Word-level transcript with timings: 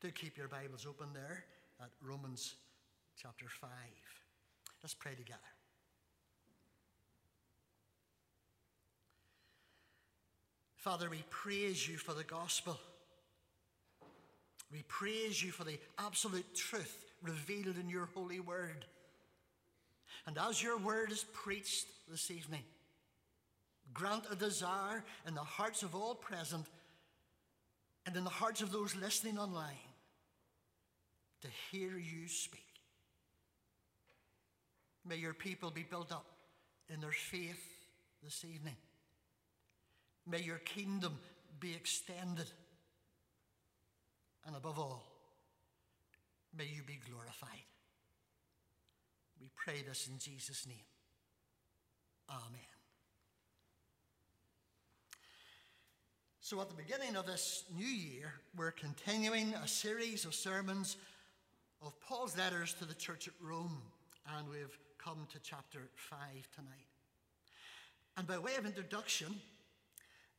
Do 0.00 0.10
keep 0.10 0.38
your 0.38 0.48
Bibles 0.48 0.86
open 0.88 1.08
there 1.12 1.44
at 1.78 1.90
Romans 2.02 2.54
chapter 3.20 3.44
5. 3.60 3.68
Let's 4.82 4.94
pray 4.94 5.12
together. 5.12 5.38
Father, 10.76 11.10
we 11.10 11.22
praise 11.28 11.86
you 11.86 11.98
for 11.98 12.14
the 12.14 12.24
gospel. 12.24 12.80
We 14.72 14.84
praise 14.88 15.42
you 15.42 15.50
for 15.50 15.64
the 15.64 15.78
absolute 15.98 16.54
truth 16.54 17.04
revealed 17.20 17.76
in 17.76 17.90
your 17.90 18.08
holy 18.14 18.40
word. 18.40 18.86
And 20.26 20.38
as 20.38 20.62
your 20.62 20.78
word 20.78 21.12
is 21.12 21.26
preached 21.34 21.84
this 22.10 22.30
evening, 22.30 22.62
grant 23.92 24.24
a 24.32 24.34
desire 24.34 25.04
in 25.28 25.34
the 25.34 25.40
hearts 25.40 25.82
of 25.82 25.94
all 25.94 26.14
present 26.14 26.64
and 28.06 28.16
in 28.16 28.24
the 28.24 28.30
hearts 28.30 28.62
of 28.62 28.72
those 28.72 28.96
listening 28.96 29.38
online 29.38 29.89
to 31.42 31.48
hear 31.70 31.96
you 31.96 32.28
speak. 32.28 32.60
May 35.06 35.16
your 35.16 35.34
people 35.34 35.70
be 35.70 35.82
built 35.82 36.12
up 36.12 36.26
in 36.92 37.00
their 37.00 37.12
faith 37.12 37.62
this 38.22 38.44
evening. 38.44 38.76
May 40.26 40.40
your 40.40 40.58
kingdom 40.58 41.18
be 41.58 41.74
extended. 41.74 42.50
And 44.46 44.56
above 44.56 44.78
all, 44.78 45.04
may 46.56 46.64
you 46.64 46.82
be 46.86 46.98
glorified. 47.08 47.64
We 49.40 49.48
pray 49.56 49.82
this 49.86 50.08
in 50.08 50.18
Jesus' 50.18 50.66
name. 50.66 50.76
Amen. 52.28 52.60
So, 56.40 56.60
at 56.60 56.68
the 56.68 56.74
beginning 56.74 57.16
of 57.16 57.26
this 57.26 57.64
new 57.76 57.86
year, 57.86 58.32
we're 58.56 58.72
continuing 58.72 59.54
a 59.54 59.68
series 59.68 60.24
of 60.24 60.34
sermons 60.34 60.96
of 61.82 61.98
Paul's 62.00 62.36
letters 62.36 62.74
to 62.74 62.84
the 62.84 62.94
church 62.94 63.26
at 63.26 63.34
Rome, 63.40 63.80
and 64.36 64.48
we've 64.48 64.78
come 64.98 65.26
to 65.32 65.38
chapter 65.42 65.88
5 65.94 66.18
tonight. 66.54 66.86
And 68.16 68.26
by 68.26 68.38
way 68.38 68.56
of 68.56 68.66
introduction, 68.66 69.34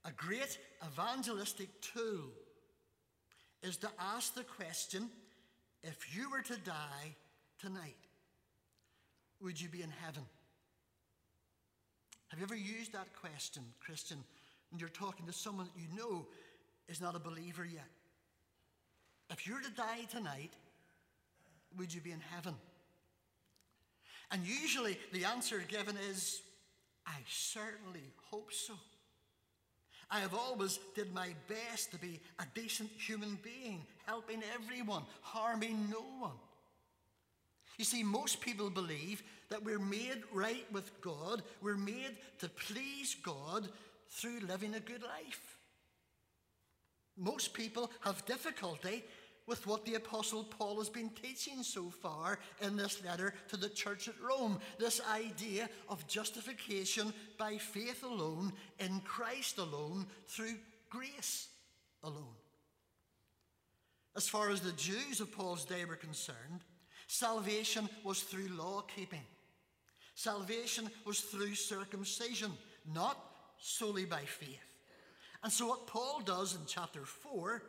a 0.06 0.12
great 0.12 0.60
evangelistic 0.86 1.70
tool 1.82 2.30
is 3.64 3.78
to 3.78 3.90
ask 4.00 4.36
the 4.36 4.44
question 4.44 5.10
if 5.84 6.16
you 6.16 6.30
were 6.30 6.42
to 6.42 6.58
die 6.58 7.16
tonight, 7.60 7.96
would 9.42 9.60
you 9.60 9.68
be 9.68 9.82
in 9.82 9.90
heaven? 9.90 10.24
Have 12.28 12.40
you 12.40 12.46
ever 12.46 12.56
used 12.56 12.94
that 12.94 13.08
question, 13.20 13.64
Christian, 13.80 14.18
when 14.70 14.80
you're 14.80 14.90
talking 14.90 15.26
to 15.26 15.34
someone 15.34 15.68
that 15.74 15.82
you 15.82 15.88
know 15.98 16.28
is 16.88 17.02
not 17.02 17.16
a 17.16 17.20
believer 17.20 17.66
yet? 17.66 17.90
If 19.32 19.48
you 19.48 19.56
were 19.56 19.62
to 19.62 19.72
die 19.72 20.06
tonight, 20.10 20.54
would 21.78 21.94
you 21.94 22.02
be 22.02 22.12
in 22.12 22.22
heaven? 22.34 22.56
And 24.32 24.46
usually 24.46 24.98
the 25.12 25.26
answer 25.26 25.64
given 25.68 25.98
is, 26.10 26.42
I 27.06 27.18
certainly 27.28 28.04
hope 28.30 28.54
so. 28.54 28.74
I 30.10 30.20
have 30.20 30.34
always 30.34 30.80
did 30.94 31.14
my 31.14 31.30
best 31.48 31.92
to 31.92 31.98
be 31.98 32.20
a 32.40 32.44
decent 32.54 32.90
human 32.98 33.40
being, 33.42 33.86
helping 34.06 34.44
everyone, 34.54 35.04
harming 35.22 35.90
no 35.90 36.04
one. 36.20 36.38
You 37.78 37.86
see, 37.86 38.04
most 38.04 38.42
people 38.42 38.70
believe 38.70 39.24
that 39.50 39.64
we're 39.64 39.80
made 39.80 40.22
right 40.34 40.66
with 40.72 41.02
God, 41.02 41.44
we're 41.62 41.78
made 41.78 42.16
to 42.40 42.50
please 42.50 43.16
God 43.24 43.70
through 44.10 44.42
living 44.42 44.76
a 44.76 44.80
good 44.80 45.02
life. 45.02 45.58
Most 47.18 47.54
people 47.54 47.92
have 48.02 48.26
difficulty 48.26 49.04
with 49.48 49.66
what 49.68 49.86
the 49.86 49.96
Apostle 49.96 50.44
Paul 50.44 50.78
has 50.78 50.90
been 50.90 51.10
teaching 51.10 51.64
so 51.64 51.90
far 51.90 52.40
in 52.62 52.76
this 52.76 53.04
letter 53.04 53.34
to 53.50 53.58
the 53.58 53.70
church 53.70 54.08
at 54.08 54.22
Rome 54.22 54.60
this 54.80 55.02
idea 55.12 55.70
of 55.90 56.08
justification 56.08 57.14
by 57.38 57.58
faith 57.58 58.04
alone, 58.04 58.54
in 58.80 59.02
Christ 59.02 59.58
alone, 59.58 60.06
through 60.28 60.56
grace 60.90 61.50
alone. 62.04 62.36
As 64.16 64.28
far 64.28 64.50
as 64.50 64.62
the 64.62 64.74
Jews 64.74 65.22
of 65.22 65.32
Paul's 65.32 65.66
day 65.66 65.86
were 65.86 65.96
concerned, 65.96 66.62
salvation 67.08 67.90
was 68.04 68.22
through 68.22 68.50
law 68.50 68.82
keeping. 68.82 69.24
Salvation 70.16 70.90
was 71.06 71.22
through 71.22 71.56
circumcision, 71.56 72.52
not 72.94 73.18
solely 73.60 74.06
by 74.06 74.22
faith. 74.22 74.60
And 75.44 75.52
so, 75.52 75.68
what 75.68 75.88
Paul 75.88 76.22
does 76.24 76.54
in 76.54 76.62
chapter 76.68 77.06
4 77.06 77.64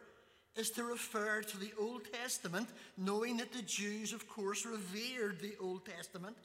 is 0.56 0.70
to 0.72 0.84
refer 0.84 1.42
to 1.42 1.58
the 1.58 1.72
Old 1.80 2.02
Testament, 2.12 2.68
knowing 2.96 3.38
that 3.38 3.52
the 3.52 3.62
Jews, 3.62 4.12
of 4.12 4.28
course, 4.28 4.66
revered 4.66 5.40
the 5.40 5.54
Old 5.60 5.86
Testament. 5.86 6.36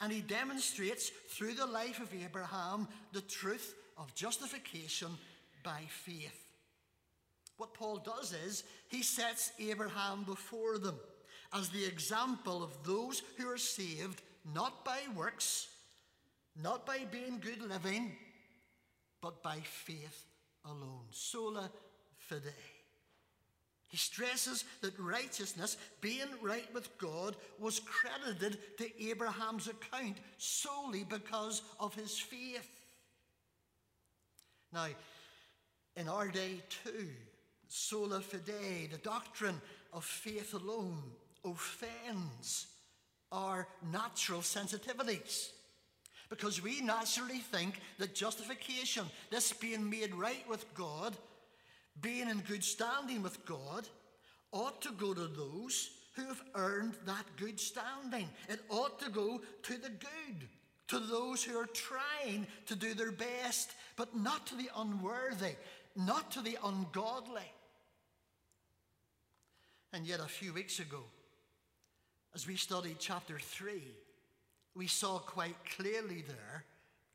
And 0.00 0.12
he 0.12 0.20
demonstrates 0.20 1.10
through 1.28 1.54
the 1.54 1.66
life 1.66 2.00
of 2.00 2.12
Abraham 2.14 2.88
the 3.12 3.20
truth 3.22 3.74
of 3.98 4.14
justification 4.14 5.10
by 5.62 5.82
faith. 5.88 6.46
What 7.56 7.74
Paul 7.74 7.98
does 7.98 8.34
is 8.46 8.64
he 8.88 9.02
sets 9.02 9.52
Abraham 9.58 10.24
before 10.24 10.78
them 10.78 10.98
as 11.52 11.68
the 11.68 11.84
example 11.84 12.62
of 12.62 12.72
those 12.84 13.22
who 13.36 13.48
are 13.50 13.58
saved 13.58 14.22
not 14.54 14.84
by 14.84 15.00
works, 15.14 15.68
not 16.62 16.86
by 16.86 17.00
being 17.10 17.38
good 17.38 17.60
living, 17.60 18.12
but 19.20 19.42
by 19.42 19.58
faith 19.60 20.24
alone. 20.64 21.04
Sola 21.10 21.70
fide. 22.16 22.79
He 23.90 23.96
stresses 23.96 24.64
that 24.82 24.96
righteousness, 25.00 25.76
being 26.00 26.28
right 26.40 26.72
with 26.72 26.96
God, 26.96 27.34
was 27.58 27.80
credited 27.80 28.56
to 28.78 29.04
Abraham's 29.04 29.66
account 29.66 30.16
solely 30.38 31.04
because 31.04 31.62
of 31.80 31.92
his 31.94 32.16
faith. 32.16 32.70
Now, 34.72 34.86
in 35.96 36.08
our 36.08 36.28
day 36.28 36.62
too, 36.84 37.08
sola 37.66 38.20
fide, 38.20 38.90
the 38.92 38.98
doctrine 39.02 39.60
of 39.92 40.04
faith 40.04 40.54
alone, 40.54 41.02
offends 41.44 42.68
our 43.32 43.66
natural 43.90 44.40
sensitivities. 44.40 45.48
Because 46.28 46.62
we 46.62 46.80
naturally 46.80 47.38
think 47.38 47.80
that 47.98 48.14
justification, 48.14 49.04
this 49.30 49.52
being 49.52 49.90
made 49.90 50.14
right 50.14 50.48
with 50.48 50.72
God, 50.74 51.16
being 52.00 52.28
in 52.28 52.40
good 52.40 52.64
standing 52.64 53.22
with 53.22 53.44
God 53.44 53.88
ought 54.52 54.82
to 54.82 54.92
go 54.92 55.14
to 55.14 55.26
those 55.26 55.90
who 56.14 56.24
have 56.26 56.42
earned 56.54 56.94
that 57.06 57.24
good 57.36 57.58
standing. 57.60 58.28
It 58.48 58.60
ought 58.68 58.98
to 59.00 59.10
go 59.10 59.40
to 59.62 59.72
the 59.72 59.90
good, 59.90 60.48
to 60.88 60.98
those 60.98 61.42
who 61.42 61.56
are 61.58 61.66
trying 61.66 62.46
to 62.66 62.74
do 62.74 62.94
their 62.94 63.12
best, 63.12 63.72
but 63.96 64.16
not 64.16 64.46
to 64.48 64.56
the 64.56 64.68
unworthy, 64.76 65.54
not 65.96 66.30
to 66.32 66.40
the 66.40 66.58
ungodly. 66.64 67.52
And 69.92 70.06
yet, 70.06 70.20
a 70.20 70.28
few 70.28 70.52
weeks 70.52 70.78
ago, 70.78 71.02
as 72.34 72.46
we 72.46 72.56
studied 72.56 72.96
chapter 73.00 73.38
3, 73.40 73.82
we 74.74 74.86
saw 74.86 75.18
quite 75.18 75.56
clearly 75.76 76.22
there 76.26 76.64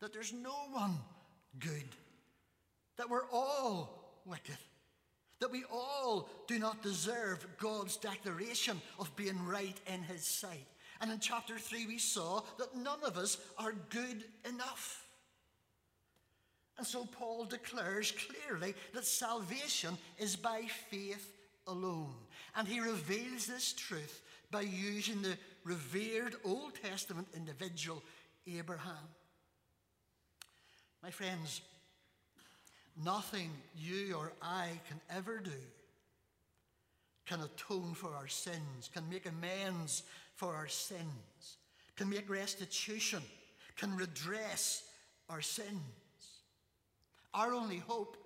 that 0.02 0.12
there's 0.12 0.34
no 0.34 0.56
one 0.72 0.98
good, 1.60 1.88
that 2.98 3.10
we're 3.10 3.30
all 3.32 4.05
wicked. 4.26 4.58
That 5.40 5.52
we 5.52 5.64
all 5.72 6.30
do 6.48 6.60
not 6.60 6.82
deserve 6.82 7.46
God's 7.60 7.98
declaration 7.98 8.82
of 9.00 9.16
being 9.16 9.46
right 9.46 9.78
in 9.88 10.02
His 10.04 10.26
sight. 10.26 10.68
And 11.02 11.12
in 11.12 11.20
chapter 11.20 11.58
3, 11.58 11.88
we 11.88 11.98
saw 11.98 12.42
that 12.58 12.76
none 12.76 13.04
of 13.04 13.18
us 13.18 13.38
are 13.58 13.74
good 13.90 14.24
enough. 14.48 15.06
And 16.78 16.86
so 16.86 17.06
Paul 17.06 17.46
declares 17.46 18.12
clearly 18.12 18.76
that 18.94 19.06
salvation 19.06 19.98
is 20.18 20.36
by 20.36 20.64
faith 20.90 21.32
alone. 21.68 22.14
And 22.56 22.68
he 22.68 22.80
reveals 22.80 23.46
this 23.46 23.74
truth 23.74 24.22
by 24.52 24.62
using 24.62 25.22
the 25.22 25.38
revered 25.64 26.36
Old 26.44 26.74
Testament 26.82 27.28
individual 27.36 28.04
Abraham. 28.48 29.10
My 31.02 31.12
friends, 31.12 31.62
Nothing 33.04 33.52
you 33.76 34.16
or 34.16 34.32
I 34.42 34.70
can 34.88 35.02
ever 35.10 35.40
do 35.40 35.52
can 37.26 37.42
atone 37.42 37.94
for 37.94 38.14
our 38.16 38.28
sins, 38.28 38.90
can 38.94 39.10
make 39.10 39.26
amends 39.26 40.04
for 40.36 40.54
our 40.54 40.68
sins, 40.68 41.58
can 41.96 42.10
make 42.10 42.30
restitution, 42.30 43.22
can 43.76 43.96
redress 43.96 44.84
our 45.30 45.42
sins. 45.42 45.70
Our 47.34 47.54
only 47.54 47.80
hope 47.80 48.18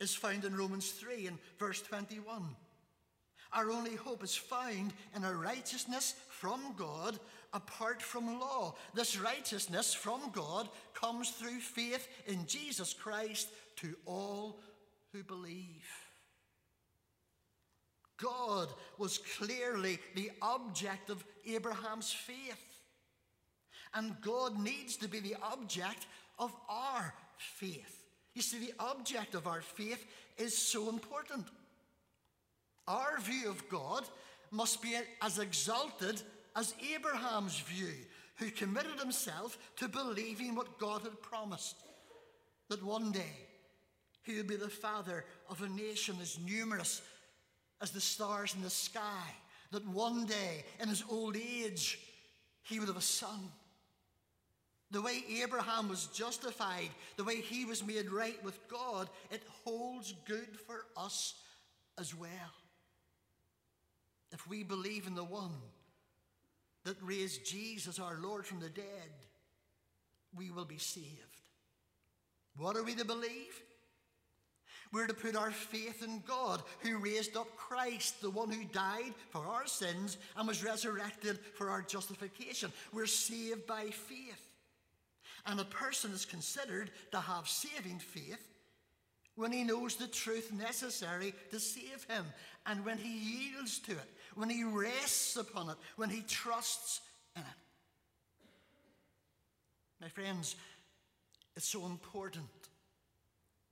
is 0.00 0.14
found 0.14 0.44
in 0.44 0.56
Romans 0.56 0.90
3 0.92 1.26
and 1.26 1.38
verse 1.58 1.82
21. 1.82 2.42
Our 3.52 3.70
only 3.70 3.96
hope 3.96 4.24
is 4.24 4.34
found 4.34 4.94
in 5.14 5.24
a 5.24 5.34
righteousness 5.34 6.14
from 6.28 6.74
God 6.76 7.18
apart 7.52 8.00
from 8.00 8.40
law. 8.40 8.74
This 8.94 9.18
righteousness 9.18 9.92
from 9.92 10.30
God 10.32 10.68
comes 10.94 11.30
through 11.30 11.60
faith 11.60 12.08
in 12.26 12.46
Jesus 12.46 12.94
Christ 12.94 13.48
to 13.76 13.94
all 14.06 14.60
who 15.12 15.22
believe. 15.22 15.86
God 18.22 18.68
was 18.98 19.18
clearly 19.18 19.98
the 20.14 20.30
object 20.40 21.10
of 21.10 21.24
Abraham's 21.46 22.12
faith. 22.12 22.82
And 23.94 24.20
God 24.20 24.58
needs 24.58 24.96
to 24.98 25.08
be 25.08 25.20
the 25.20 25.36
object 25.42 26.06
of 26.38 26.52
our 26.68 27.12
faith. 27.36 28.04
You 28.34 28.42
see, 28.42 28.58
the 28.58 28.74
object 28.78 29.34
of 29.34 29.46
our 29.46 29.60
faith 29.60 30.06
is 30.38 30.56
so 30.56 30.88
important. 30.88 31.46
Our 32.88 33.18
view 33.20 33.50
of 33.50 33.68
God 33.68 34.04
must 34.50 34.82
be 34.82 34.96
as 35.20 35.38
exalted 35.38 36.22
as 36.56 36.74
Abraham's 36.94 37.58
view, 37.58 37.92
who 38.36 38.50
committed 38.50 38.98
himself 38.98 39.58
to 39.76 39.88
believing 39.88 40.54
what 40.54 40.78
God 40.78 41.02
had 41.02 41.20
promised 41.22 41.76
that 42.68 42.82
one 42.82 43.12
day 43.12 43.48
he 44.22 44.36
would 44.36 44.46
be 44.46 44.56
the 44.56 44.68
father 44.68 45.24
of 45.48 45.62
a 45.62 45.68
nation 45.68 46.16
as 46.20 46.38
numerous 46.38 47.02
as 47.80 47.90
the 47.90 48.00
stars 48.00 48.54
in 48.54 48.62
the 48.62 48.70
sky, 48.70 49.24
that 49.72 49.86
one 49.88 50.26
day 50.26 50.64
in 50.80 50.88
his 50.88 51.02
old 51.10 51.36
age 51.36 51.98
he 52.62 52.78
would 52.78 52.88
have 52.88 52.96
a 52.96 53.00
son. 53.00 53.50
The 54.90 55.02
way 55.02 55.24
Abraham 55.42 55.88
was 55.88 56.06
justified, 56.08 56.90
the 57.16 57.24
way 57.24 57.40
he 57.40 57.64
was 57.64 57.84
made 57.84 58.10
right 58.10 58.42
with 58.44 58.58
God, 58.68 59.08
it 59.30 59.42
holds 59.64 60.14
good 60.26 60.58
for 60.66 60.84
us 60.96 61.34
as 61.98 62.14
well. 62.14 62.30
If 64.30 64.46
we 64.46 64.62
believe 64.62 65.06
in 65.06 65.14
the 65.14 65.24
one 65.24 65.52
that 66.84 66.96
raised 67.02 67.44
Jesus 67.44 67.98
our 67.98 68.18
Lord 68.20 68.46
from 68.46 68.60
the 68.60 68.68
dead, 68.68 68.84
we 70.36 70.50
will 70.50 70.64
be 70.64 70.78
saved. 70.78 71.08
What 72.56 72.76
are 72.76 72.82
we 72.82 72.94
to 72.94 73.04
believe? 73.04 73.62
We're 74.92 75.06
to 75.06 75.14
put 75.14 75.36
our 75.36 75.50
faith 75.50 76.02
in 76.02 76.22
God, 76.26 76.62
who 76.80 76.98
raised 76.98 77.36
up 77.36 77.56
Christ, 77.56 78.20
the 78.20 78.30
one 78.30 78.50
who 78.50 78.64
died 78.64 79.14
for 79.30 79.46
our 79.46 79.66
sins 79.66 80.18
and 80.36 80.46
was 80.46 80.62
resurrected 80.62 81.38
for 81.54 81.70
our 81.70 81.80
justification. 81.80 82.70
We're 82.92 83.06
saved 83.06 83.66
by 83.66 83.86
faith. 83.86 84.50
And 85.46 85.58
a 85.58 85.64
person 85.64 86.12
is 86.12 86.26
considered 86.26 86.90
to 87.10 87.20
have 87.20 87.48
saving 87.48 88.00
faith 88.00 88.46
when 89.34 89.50
he 89.50 89.64
knows 89.64 89.96
the 89.96 90.06
truth 90.06 90.52
necessary 90.52 91.32
to 91.50 91.58
save 91.58 92.04
him, 92.08 92.26
and 92.66 92.84
when 92.84 92.98
he 92.98 93.48
yields 93.48 93.78
to 93.78 93.92
it, 93.92 94.10
when 94.34 94.50
he 94.50 94.62
rests 94.62 95.36
upon 95.36 95.70
it, 95.70 95.76
when 95.96 96.10
he 96.10 96.20
trusts 96.28 97.00
in 97.34 97.40
it. 97.40 97.48
My 100.02 100.08
friends, 100.08 100.56
it's 101.56 101.66
so 101.66 101.86
important 101.86 102.44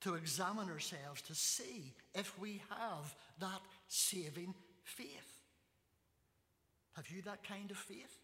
to 0.01 0.15
examine 0.15 0.69
ourselves 0.69 1.23
to 1.23 1.35
see 1.35 1.93
if 2.15 2.39
we 2.39 2.63
have 2.71 3.15
that 3.39 3.61
saving 3.89 4.55
faith. 4.83 5.41
Have 6.97 7.09
you 7.09 7.23
that 7.23 7.45
kind 7.45 7.71
of 7.71 7.77
faith? 7.77 8.19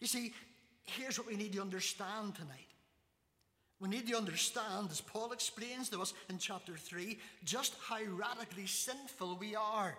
You 0.00 0.06
see, 0.06 0.32
here's 0.84 1.18
what 1.18 1.28
we 1.28 1.36
need 1.36 1.52
to 1.54 1.60
understand 1.60 2.34
tonight. 2.34 2.68
We 3.80 3.88
need 3.88 4.06
to 4.08 4.16
understand, 4.16 4.88
as 4.90 5.00
Paul 5.00 5.32
explains 5.32 5.88
to 5.90 6.00
us 6.00 6.14
in 6.28 6.38
chapter 6.38 6.76
3, 6.76 7.18
just 7.44 7.74
how 7.86 8.00
radically 8.02 8.66
sinful 8.66 9.36
we 9.38 9.56
are. 9.56 9.96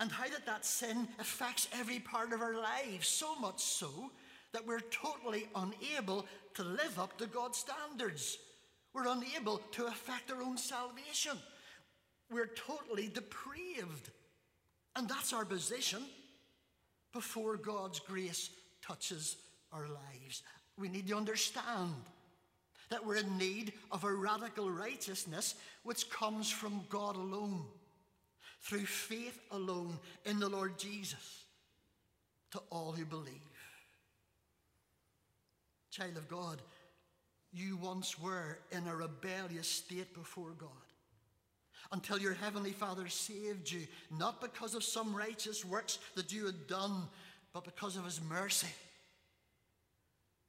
And 0.00 0.10
how 0.10 0.28
that 0.28 0.46
that 0.46 0.64
sin 0.64 1.08
affects 1.18 1.68
every 1.78 1.98
part 1.98 2.32
of 2.32 2.40
our 2.40 2.54
lives, 2.54 3.08
so 3.08 3.34
much 3.40 3.60
so 3.60 4.10
that 4.52 4.66
we're 4.66 4.80
totally 4.80 5.48
unable 5.54 6.26
to 6.54 6.62
live 6.62 6.98
up 6.98 7.18
to 7.18 7.26
God's 7.26 7.58
standards. 7.58 8.38
We're 8.98 9.12
unable 9.12 9.58
to 9.72 9.86
affect 9.86 10.32
our 10.32 10.42
own 10.42 10.56
salvation. 10.56 11.36
We're 12.32 12.48
totally 12.48 13.08
depraved. 13.08 14.10
And 14.96 15.08
that's 15.08 15.32
our 15.32 15.44
position 15.44 16.02
before 17.12 17.56
God's 17.56 18.00
grace 18.00 18.50
touches 18.82 19.36
our 19.72 19.86
lives. 19.86 20.42
We 20.76 20.88
need 20.88 21.06
to 21.08 21.16
understand 21.16 21.94
that 22.90 23.06
we're 23.06 23.18
in 23.18 23.38
need 23.38 23.72
of 23.92 24.02
a 24.02 24.12
radical 24.12 24.68
righteousness 24.68 25.54
which 25.84 26.10
comes 26.10 26.50
from 26.50 26.80
God 26.88 27.14
alone, 27.14 27.62
through 28.62 28.86
faith 28.86 29.38
alone 29.52 29.96
in 30.24 30.40
the 30.40 30.48
Lord 30.48 30.76
Jesus, 30.76 31.44
to 32.50 32.60
all 32.70 32.90
who 32.90 33.04
believe. 33.04 33.34
Child 35.92 36.16
of 36.16 36.28
God, 36.28 36.60
you 37.52 37.76
once 37.76 38.18
were 38.18 38.58
in 38.72 38.86
a 38.86 38.94
rebellious 38.94 39.68
state 39.68 40.14
before 40.14 40.52
God 40.58 40.68
until 41.92 42.18
your 42.18 42.34
heavenly 42.34 42.72
Father 42.72 43.08
saved 43.08 43.70
you, 43.70 43.86
not 44.18 44.40
because 44.40 44.74
of 44.74 44.84
some 44.84 45.14
righteous 45.14 45.64
works 45.64 45.98
that 46.16 46.32
you 46.32 46.44
had 46.44 46.66
done, 46.66 47.02
but 47.52 47.64
because 47.64 47.96
of 47.96 48.04
his 48.04 48.20
mercy. 48.20 48.68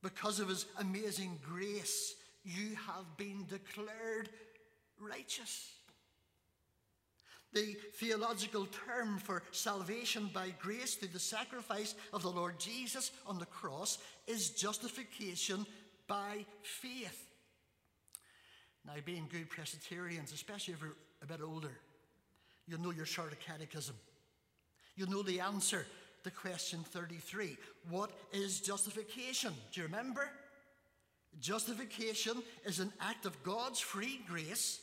Because 0.01 0.39
of 0.39 0.49
his 0.49 0.65
amazing 0.79 1.39
grace, 1.43 2.15
you 2.43 2.75
have 2.87 3.05
been 3.17 3.45
declared 3.49 4.29
righteous. 4.99 5.73
The 7.53 7.75
theological 7.95 8.67
term 8.87 9.17
for 9.17 9.43
salvation 9.51 10.29
by 10.33 10.53
grace 10.59 10.95
through 10.95 11.09
the 11.09 11.19
sacrifice 11.19 11.95
of 12.13 12.21
the 12.21 12.29
Lord 12.29 12.59
Jesus 12.59 13.11
on 13.25 13.39
the 13.39 13.45
cross 13.45 13.97
is 14.27 14.51
justification 14.51 15.65
by 16.09 16.45
faith. 16.63 17.29
Now, 18.85 18.93
being 19.05 19.27
good 19.31 19.49
Presbyterians, 19.49 20.33
especially 20.33 20.73
if 20.73 20.81
you're 20.81 20.95
a 21.21 21.27
bit 21.27 21.39
older, 21.41 21.71
you'll 22.67 22.81
know 22.81 22.91
your 22.91 23.05
Shorter 23.05 23.37
Catechism. 23.45 23.95
You'll 24.95 25.11
know 25.11 25.21
the 25.21 25.39
answer 25.39 25.85
to 26.23 26.31
question 26.31 26.79
33. 26.79 27.55
What 27.89 28.11
is 28.33 28.59
justification? 28.59 29.53
Do 29.71 29.81
you 29.81 29.87
remember? 29.87 30.29
Justification 31.39 32.41
is 32.65 32.79
an 32.79 32.91
act 32.99 33.25
of 33.25 33.41
God's 33.43 33.79
free 33.79 34.19
grace 34.27 34.81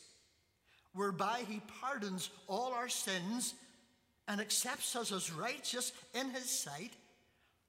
whereby 0.93 1.41
He 1.47 1.61
pardons 1.81 2.29
all 2.47 2.71
our 2.71 2.89
sins 2.89 3.53
and 4.27 4.39
accepts 4.39 4.95
us 4.95 5.11
as 5.11 5.31
righteous 5.31 5.91
in 6.15 6.29
His 6.29 6.49
sight 6.49 6.93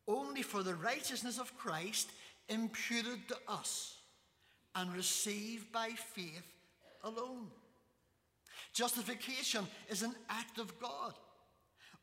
only 0.08 0.43
for 0.43 0.62
the 0.62 0.75
righteousness 0.75 1.38
of 1.38 1.56
Christ 1.58 2.10
imputed 2.48 3.28
to 3.28 3.36
us 3.46 3.96
and 4.74 4.92
received 4.94 5.72
by 5.72 5.90
faith 5.90 6.46
alone. 7.04 7.48
Justification 8.72 9.66
is 9.88 10.02
an 10.02 10.14
act 10.28 10.58
of 10.58 10.78
God 10.78 11.14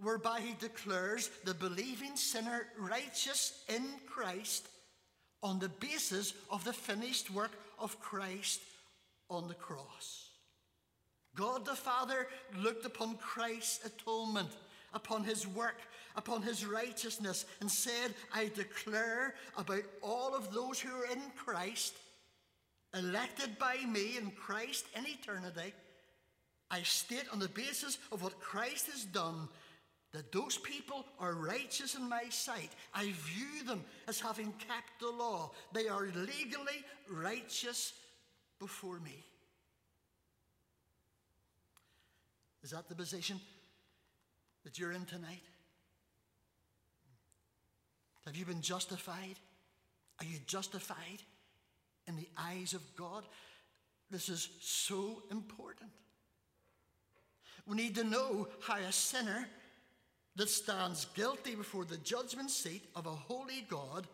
whereby 0.02 0.42
He 0.42 0.56
declares 0.60 1.30
the 1.46 1.54
believing 1.54 2.16
sinner 2.16 2.68
righteous 2.78 3.64
in 3.74 3.84
Christ 4.08 4.68
on 5.42 5.60
the 5.60 5.70
basis 5.70 6.34
of 6.50 6.64
the 6.64 6.74
finished 6.74 7.32
work 7.32 7.52
of 7.80 8.00
Christ 8.00 8.62
on 9.30 9.48
the 9.48 9.54
cross. 9.54 10.30
God 11.36 11.66
the 11.66 11.76
Father 11.76 12.28
looked 12.58 12.86
upon 12.86 13.18
Christ's 13.18 13.86
atonement, 13.86 14.50
upon 14.96 15.24
his 15.24 15.46
work, 15.46 15.80
upon 16.16 16.42
his 16.42 16.66
righteousness, 16.66 17.46
and 17.62 17.70
said, 17.70 18.16
I 18.34 18.50
declare 18.56 19.36
about 19.58 19.84
all 20.02 20.34
of 20.34 20.52
those 20.52 20.80
who 20.80 20.90
are 20.96 21.06
in 21.06 21.22
Christ, 21.36 21.94
elected 22.96 23.60
by 23.60 23.78
me 23.88 24.18
in 24.18 24.32
Christ 24.32 24.86
in 24.98 25.06
eternity, 25.06 25.74
I 26.72 26.82
state 26.82 27.26
on 27.32 27.40
the 27.40 27.50
basis 27.50 28.00
of 28.12 28.24
what 28.24 28.40
Christ 28.40 28.88
has 28.88 29.04
done 29.04 29.50
that 30.14 30.32
those 30.32 30.58
people 30.58 31.06
are 31.20 31.34
righteous 31.34 31.96
in 31.96 32.08
my 32.08 32.24
sight. 32.30 32.72
I 32.94 33.12
view 33.12 33.66
them 33.66 33.84
as 34.08 34.20
having 34.20 34.54
kept 34.54 35.00
the 35.02 35.10
law. 35.10 35.52
They 35.74 35.90
are 35.90 36.06
legally 36.06 36.86
righteous 37.10 37.94
before 38.60 39.00
me. 39.00 39.26
Is 42.64 42.72
that 42.72 42.88
the 42.88 42.96
position 42.96 43.42
that 44.66 44.78
you're 44.78 44.92
in 44.92 45.06
tonight? 45.06 45.44
Have 48.26 48.36
you 48.36 48.46
been 48.46 48.62
justified? 48.62 49.40
Are 50.20 50.26
you 50.26 50.40
justified 50.48 51.22
in 52.08 52.18
the 52.18 52.28
eyes 52.38 52.74
of 52.74 52.82
God? 52.96 53.24
This 54.12 54.28
is 54.28 54.50
so 54.60 55.22
important. 55.32 55.92
We 57.68 57.78
need 57.78 57.96
to 57.96 58.04
know 58.04 58.48
how 58.62 58.78
a 58.78 58.92
sinner 58.92 59.48
that 60.36 60.50
stands 60.50 61.06
guilty 61.16 61.56
before 61.56 61.86
the 61.86 61.98
judgment 61.98 62.52
seat 62.52 62.84
of 62.96 63.06
a 63.06 63.12
holy 63.12 63.66
God 63.70 64.08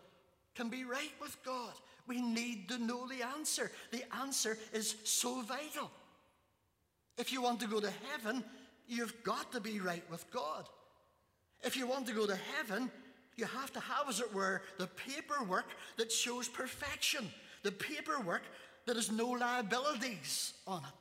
can 0.56 0.70
be 0.70 0.84
right 0.84 1.12
with 1.22 1.36
God. 1.44 1.74
We 2.08 2.22
need 2.22 2.70
to 2.70 2.78
know 2.78 3.08
the 3.08 3.26
answer. 3.26 3.72
The 3.92 4.04
answer 4.22 4.58
is 4.74 4.96
so 5.04 5.42
vital. 5.42 5.90
If 7.18 7.32
you 7.32 7.42
want 7.42 7.60
to 7.62 7.68
go 7.68 7.80
to 7.80 7.92
heaven, 8.12 8.44
you've 8.88 9.24
got 9.24 9.52
to 9.54 9.60
be 9.60 9.80
right 9.80 10.04
with 10.10 10.30
God. 10.32 10.66
If 11.64 11.78
you 11.78 11.88
want 11.88 12.08
to 12.08 12.14
go 12.14 12.26
to 12.26 12.38
heaven, 12.58 12.90
you 13.36 13.46
have 13.46 13.72
to 13.74 13.80
have, 13.80 14.10
as 14.10 14.20
it 14.20 14.34
were, 14.34 14.62
the 14.78 14.88
paperwork 14.88 15.66
that 15.98 16.12
shows 16.12 16.48
perfection, 16.48 17.28
the 17.64 17.72
paperwork 17.72 18.44
that 18.86 18.96
has 18.96 19.12
no 19.12 19.30
liabilities 19.30 20.54
on 20.68 20.84
it. 20.84 20.94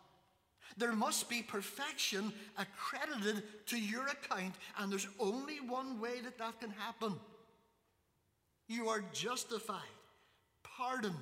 There 0.77 0.93
must 0.93 1.29
be 1.29 1.43
perfection 1.43 2.33
accredited 2.57 3.43
to 3.67 3.79
your 3.79 4.07
account, 4.07 4.55
and 4.79 4.91
there's 4.91 5.09
only 5.19 5.61
one 5.61 6.01
way 6.01 6.21
that 6.23 6.39
that 6.39 6.61
can 6.61 6.71
happen. 6.71 7.15
You 8.69 8.89
are 8.89 9.03
justified, 9.13 9.81
pardoned, 10.63 11.17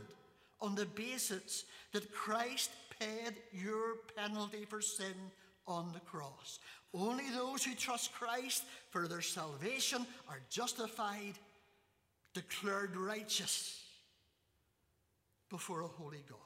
on 0.60 0.74
the 0.74 0.86
basis 0.86 1.64
that 1.92 2.12
Christ 2.12 2.70
paid 2.98 3.34
your 3.52 3.96
penalty 4.16 4.64
for 4.64 4.80
sin 4.80 5.14
on 5.68 5.92
the 5.92 6.00
cross. 6.00 6.58
Only 6.92 7.30
those 7.30 7.62
who 7.62 7.74
trust 7.74 8.12
Christ 8.12 8.64
for 8.90 9.06
their 9.06 9.20
salvation 9.20 10.04
are 10.28 10.40
justified, 10.50 11.34
declared 12.34 12.96
righteous 12.96 13.84
before 15.50 15.82
a 15.82 15.86
holy 15.86 16.24
God. 16.28 16.38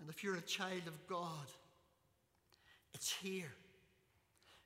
And 0.00 0.10
if 0.10 0.22
you're 0.22 0.36
a 0.36 0.42
child 0.42 0.86
of 0.86 1.06
God, 1.06 1.46
it's 2.92 3.12
here. 3.12 3.54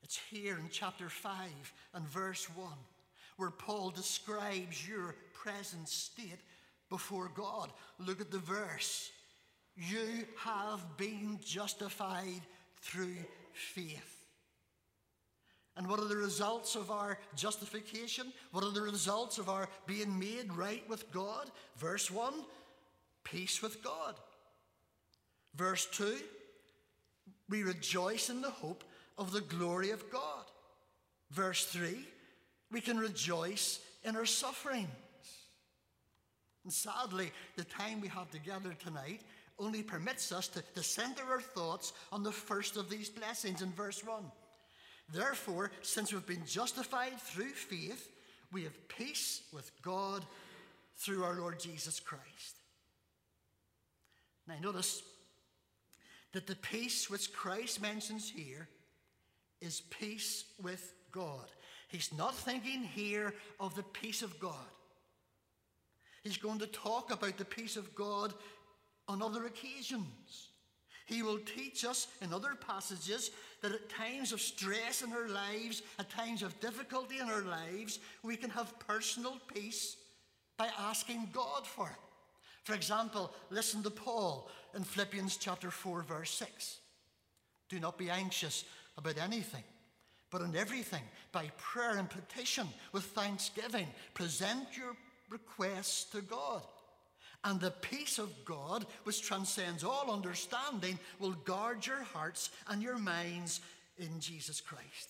It's 0.03 0.19
here 0.31 0.59
in 0.59 0.69
chapter 0.71 1.09
5 1.09 1.33
and 1.95 2.09
verse 2.09 2.49
1 2.57 2.69
where 3.37 3.51
Paul 3.51 3.91
describes 3.91 4.87
your 4.87 5.15
present 5.33 5.89
state 5.89 6.41
before 6.89 7.31
God. 7.35 7.71
Look 7.99 8.21
at 8.21 8.31
the 8.31 8.39
verse. 8.39 9.11
You 9.77 10.27
have 10.39 10.97
been 10.97 11.39
justified 11.45 12.43
through 12.81 13.17
faith. 13.53 14.13
And 15.77 15.89
what 15.89 16.01
are 16.01 16.09
the 16.09 16.17
results 16.17 16.77
of 16.77 16.91
our 16.91 17.19
justification? 17.35 18.33
What 18.51 18.65
are 18.65 18.71
the 18.71 18.83
results 18.83 19.39
of 19.39 19.49
our 19.49 19.69
being 19.87 20.19
made 20.19 20.53
right 20.53 20.87
with 20.89 21.11
God? 21.11 21.51
Verse 21.77 22.11
1 22.11 22.35
peace 23.25 23.63
with 23.63 23.83
God. 23.83 24.17
Verse 25.55 25.87
2 25.93 26.17
we 27.49 27.63
rejoice 27.63 28.31
in 28.31 28.41
the 28.41 28.51
hope 28.51 28.83
of 29.19 29.33
the 29.33 29.41
glory 29.43 29.91
of 29.91 30.11
God. 30.11 30.45
Verse 31.31 31.65
3 31.67 32.07
we 32.71 32.81
can 32.81 32.99
rejoice 32.99 33.81
in 34.05 34.17
our 34.17 34.27
sufferings. 34.27 34.89
And 36.65 36.73
sadly, 36.73 37.33
the 37.57 37.65
time 37.65 38.01
we 38.01 38.09
have 38.09 38.31
together 38.31 38.75
tonight 38.79 39.21
only 39.63 39.83
permits 39.83 40.33
us 40.33 40.49
to, 40.49 40.63
to 40.75 40.83
center 40.83 41.23
our 41.31 41.41
thoughts 41.41 41.93
on 42.11 42.23
the 42.23 42.33
first 42.33 42.77
of 42.77 42.91
these 42.91 43.09
blessings 43.09 43.63
in 43.63 43.71
verse 43.73 44.05
1. 44.05 44.23
Therefore, 45.13 45.71
since 45.83 46.13
we've 46.13 46.27
been 46.27 46.47
justified 46.47 47.19
through 47.21 47.51
faith, 47.51 48.09
we 48.53 48.65
have 48.65 48.89
peace 48.89 49.43
with 49.53 49.71
God 49.83 50.25
through 50.97 51.25
our 51.25 51.35
Lord 51.35 51.59
Jesus 51.61 52.01
Christ. 52.01 52.57
Now, 54.47 54.55
notice 54.61 55.03
that 56.33 56.47
the 56.47 56.57
peace 56.57 57.09
which 57.09 57.33
Christ 57.33 57.81
mentions 57.81 58.29
here 58.29 58.69
is 59.61 59.83
peace 59.91 60.45
with 60.63 60.93
God. 61.13 61.47
He's 61.89 62.11
not 62.17 62.35
thinking 62.35 62.83
here 62.83 63.35
of 63.61 63.75
the 63.75 63.83
peace 63.83 64.23
of 64.23 64.39
God. 64.41 64.55
He's 66.25 66.37
going 66.37 66.61
to 66.61 66.67
talk 66.67 67.11
about 67.11 67.37
the 67.37 67.45
peace 67.45 67.77
of 67.77 67.95
God 67.95 68.33
on 69.09 69.23
other 69.23 69.47
occasions. 69.47 70.49
He 71.07 71.23
will 71.23 71.39
teach 71.39 71.85
us 71.85 72.07
in 72.21 72.33
other 72.33 72.55
passages 72.55 73.31
that 73.61 73.73
at 73.73 73.89
times 73.89 74.33
of 74.33 74.41
stress 74.41 75.03
in 75.03 75.13
our 75.13 75.29
lives, 75.29 75.83
at 75.99 76.11
times 76.11 76.43
of 76.43 76.59
difficulty 76.61 77.19
in 77.19 77.29
our 77.29 77.43
lives, 77.43 77.99
we 78.23 78.37
can 78.37 78.51
have 78.51 78.79
personal 78.79 79.37
peace 79.53 79.97
by 80.57 80.69
asking 80.79 81.29
God 81.33 81.67
for 81.67 81.89
it. 81.89 81.97
For 82.65 82.75
example, 82.75 83.33
listen 83.51 83.83
to 83.83 83.91
Paul 83.91 84.49
in 84.75 84.85
Philippians 84.85 85.37
chapter 85.37 85.71
4 85.71 86.03
verse 86.03 86.31
6. 86.31 86.79
Do 87.69 87.81
not 87.81 87.99
be 87.99 88.11
anxious 88.11 88.65
about 88.97 89.19
anything, 89.19 89.65
but 90.31 90.43
in 90.43 90.55
everything, 90.55 91.03
by 91.33 91.51
prayer 91.57 91.97
and 91.97 92.09
petition, 92.09 92.69
with 92.93 93.05
thanksgiving, 93.05 93.89
present 94.15 94.67
your 94.77 94.95
requests 95.31 96.05
to 96.13 96.21
God. 96.21 96.63
And 97.45 97.61
the 97.61 97.73
peace 97.73 98.19
of 98.19 98.33
God, 98.45 98.87
which 99.05 99.23
transcends 99.23 99.83
all 99.83 100.13
understanding, 100.13 100.99
will 101.19 101.33
guard 101.33 101.85
your 101.85 102.03
hearts 102.03 102.51
and 102.69 102.83
your 102.83 102.99
minds 102.99 103.61
in 103.99 104.21
Jesus 104.21 104.61
Christ. 104.61 105.09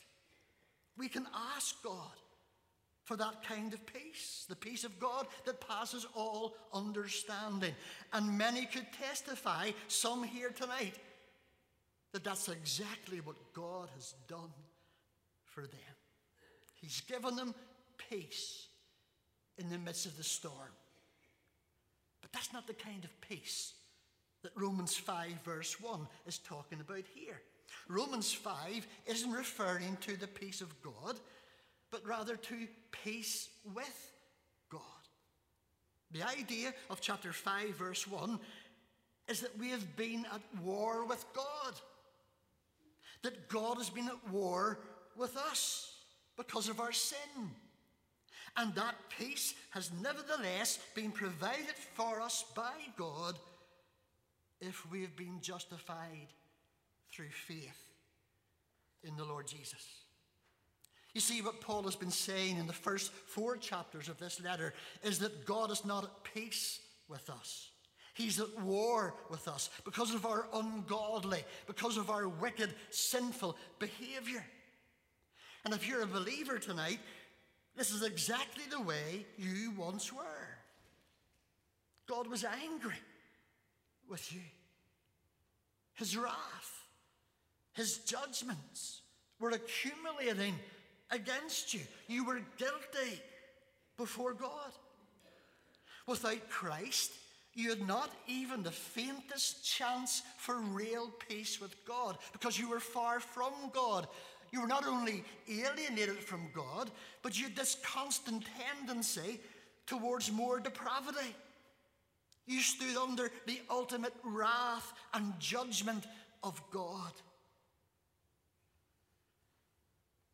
We 0.97 1.09
can 1.09 1.27
ask 1.57 1.83
God 1.83 2.17
for 3.05 3.17
that 3.17 3.43
kind 3.47 3.75
of 3.75 3.85
peace, 3.87 4.47
the 4.49 4.57
peace 4.57 4.85
of 4.85 4.99
God 4.99 5.27
that 5.45 5.61
passes 5.61 6.07
all 6.15 6.55
understanding. 6.73 7.75
And 8.13 8.39
many 8.39 8.65
could 8.65 8.87
testify, 8.99 9.73
some 9.89 10.23
here 10.23 10.51
tonight, 10.51 10.95
that 12.13 12.25
that's 12.25 12.49
exactly 12.49 13.21
what 13.21 13.37
God 13.53 13.89
has 13.95 14.15
done 14.29 14.53
for 15.45 15.63
them. 15.63 15.97
He's 16.81 17.01
given 17.03 17.37
them 17.37 17.55
peace 18.11 18.69
in 19.59 19.69
the 19.69 19.79
midst 19.79 20.07
of 20.07 20.17
the 20.17 20.25
storm. 20.25 20.55
That's 22.33 22.53
not 22.53 22.67
the 22.67 22.75
kind 22.75 23.05
of 23.05 23.21
peace 23.21 23.75
that 24.43 24.53
Romans 24.57 24.97
5, 24.97 25.31
verse 25.45 25.81
1 25.81 26.07
is 26.27 26.39
talking 26.39 26.81
about 26.81 27.05
here. 27.15 27.41
Romans 27.89 28.33
5 28.33 28.87
isn't 29.07 29.31
referring 29.31 29.97
to 30.03 30.17
the 30.17 30.27
peace 30.27 30.61
of 30.61 30.83
God, 30.83 31.19
but 31.91 32.07
rather 32.07 32.37
to 32.37 32.67
peace 32.91 33.49
with 33.75 34.13
God. 34.71 34.81
The 36.11 36.23
idea 36.23 36.75
of 36.91 37.01
chapter 37.01 37.33
5, 37.33 37.69
verse 37.71 38.07
1 38.07 38.39
is 39.29 39.41
that 39.41 39.57
we 39.59 39.71
have 39.71 39.97
been 39.97 40.27
at 40.33 40.43
war 40.63 41.07
with 41.07 41.25
God, 41.33 41.75
that 43.23 43.49
God 43.49 43.77
has 43.77 43.91
been 43.91 44.09
at 44.09 44.31
war 44.31 44.81
with 45.17 45.37
us 45.37 45.93
because 46.37 46.69
of 46.69 46.81
our 46.81 46.93
sin. 46.93 47.19
And 48.57 48.75
that 48.75 48.95
peace 49.19 49.55
has 49.71 49.91
nevertheless 50.03 50.79
been 50.95 51.11
provided 51.11 51.75
for 51.95 52.21
us 52.21 52.45
by 52.55 52.75
God 52.97 53.39
if 54.61 54.91
we 54.91 55.03
have 55.03 55.17
been 55.17 55.41
justified 55.41 56.29
through 57.11 57.31
faith 57.31 57.93
in 59.03 59.17
the 59.17 59.25
Lord 59.25 59.47
Jesus. 59.47 59.87
You 61.15 61.21
see, 61.21 61.43
what 61.43 61.61
Paul 61.61 61.83
has 61.83 61.97
been 61.97 62.11
saying 62.11 62.57
in 62.57 62.67
the 62.67 62.73
first 62.73 63.13
four 63.13 63.57
chapters 63.57 64.09
of 64.09 64.19
this 64.19 64.41
letter 64.43 64.73
is 65.03 65.19
that 65.19 65.45
God 65.45 65.71
is 65.71 65.85
not 65.85 66.05
at 66.05 66.25
peace 66.35 66.81
with 67.09 67.29
us. 67.29 67.71
He's 68.15 68.41
at 68.41 68.61
war 68.61 69.15
with 69.31 69.49
us 69.49 69.71
because 69.85 70.15
of 70.15 70.27
our 70.27 70.47
ungodly, 70.55 71.45
because 71.67 71.97
of 71.97 72.11
our 72.11 72.29
wicked, 72.29 72.75
sinful 72.91 73.57
behavior. 73.79 74.45
And 75.65 75.75
if 75.75 75.89
you're 75.89 76.03
a 76.03 76.07
believer 76.07 76.59
tonight, 76.59 76.99
this 77.77 77.93
is 77.93 78.03
exactly 78.03 78.65
the 78.71 78.81
way 78.81 79.27
you 79.39 79.73
once 79.77 80.13
were. 80.13 80.49
God 82.09 82.27
was 82.27 82.45
angry 82.45 83.01
with 84.09 84.33
you. 84.33 84.41
His 85.95 86.17
wrath, 86.17 86.87
his 87.75 87.99
judgments 87.99 89.03
were 89.41 89.51
accumulating 89.51 90.55
against 91.11 91.75
you. 91.75 91.81
You 92.09 92.25
were 92.25 92.41
guilty 92.57 93.21
before 93.97 94.35
God. 94.35 94.73
Without 96.07 96.49
Christ, 96.49 97.13
you 97.55 97.71
had 97.71 97.87
not 97.87 98.11
even 98.27 98.63
the 98.63 98.71
faintest 98.71 99.65
chance 99.65 100.23
for 100.39 100.59
real 100.59 101.11
peace 101.29 101.61
with 101.61 101.75
God 101.85 102.17
because 102.33 102.59
you 102.59 102.69
were 102.69 102.81
far 102.81 103.21
from 103.21 103.53
God 103.73 104.07
you 104.53 104.61
were 104.61 104.67
not 104.67 104.87
only 104.87 105.25
alienated 105.49 106.19
from 106.19 106.51
God, 106.55 106.91
but 107.23 107.39
you 107.39 107.45
had 107.45 107.57
this 107.57 107.79
constant 107.83 108.45
tendency 108.79 109.41
towards 109.87 110.31
more 110.31 110.61
depravity. 110.61 111.35
You 112.47 112.61
stood 112.61 112.97
under 112.97 113.31
the 113.47 113.61
ultimate 113.71 114.15
wrath 114.23 114.93
and 115.15 115.33
judgment 115.41 116.05
of 116.43 116.61
God. 116.71 117.13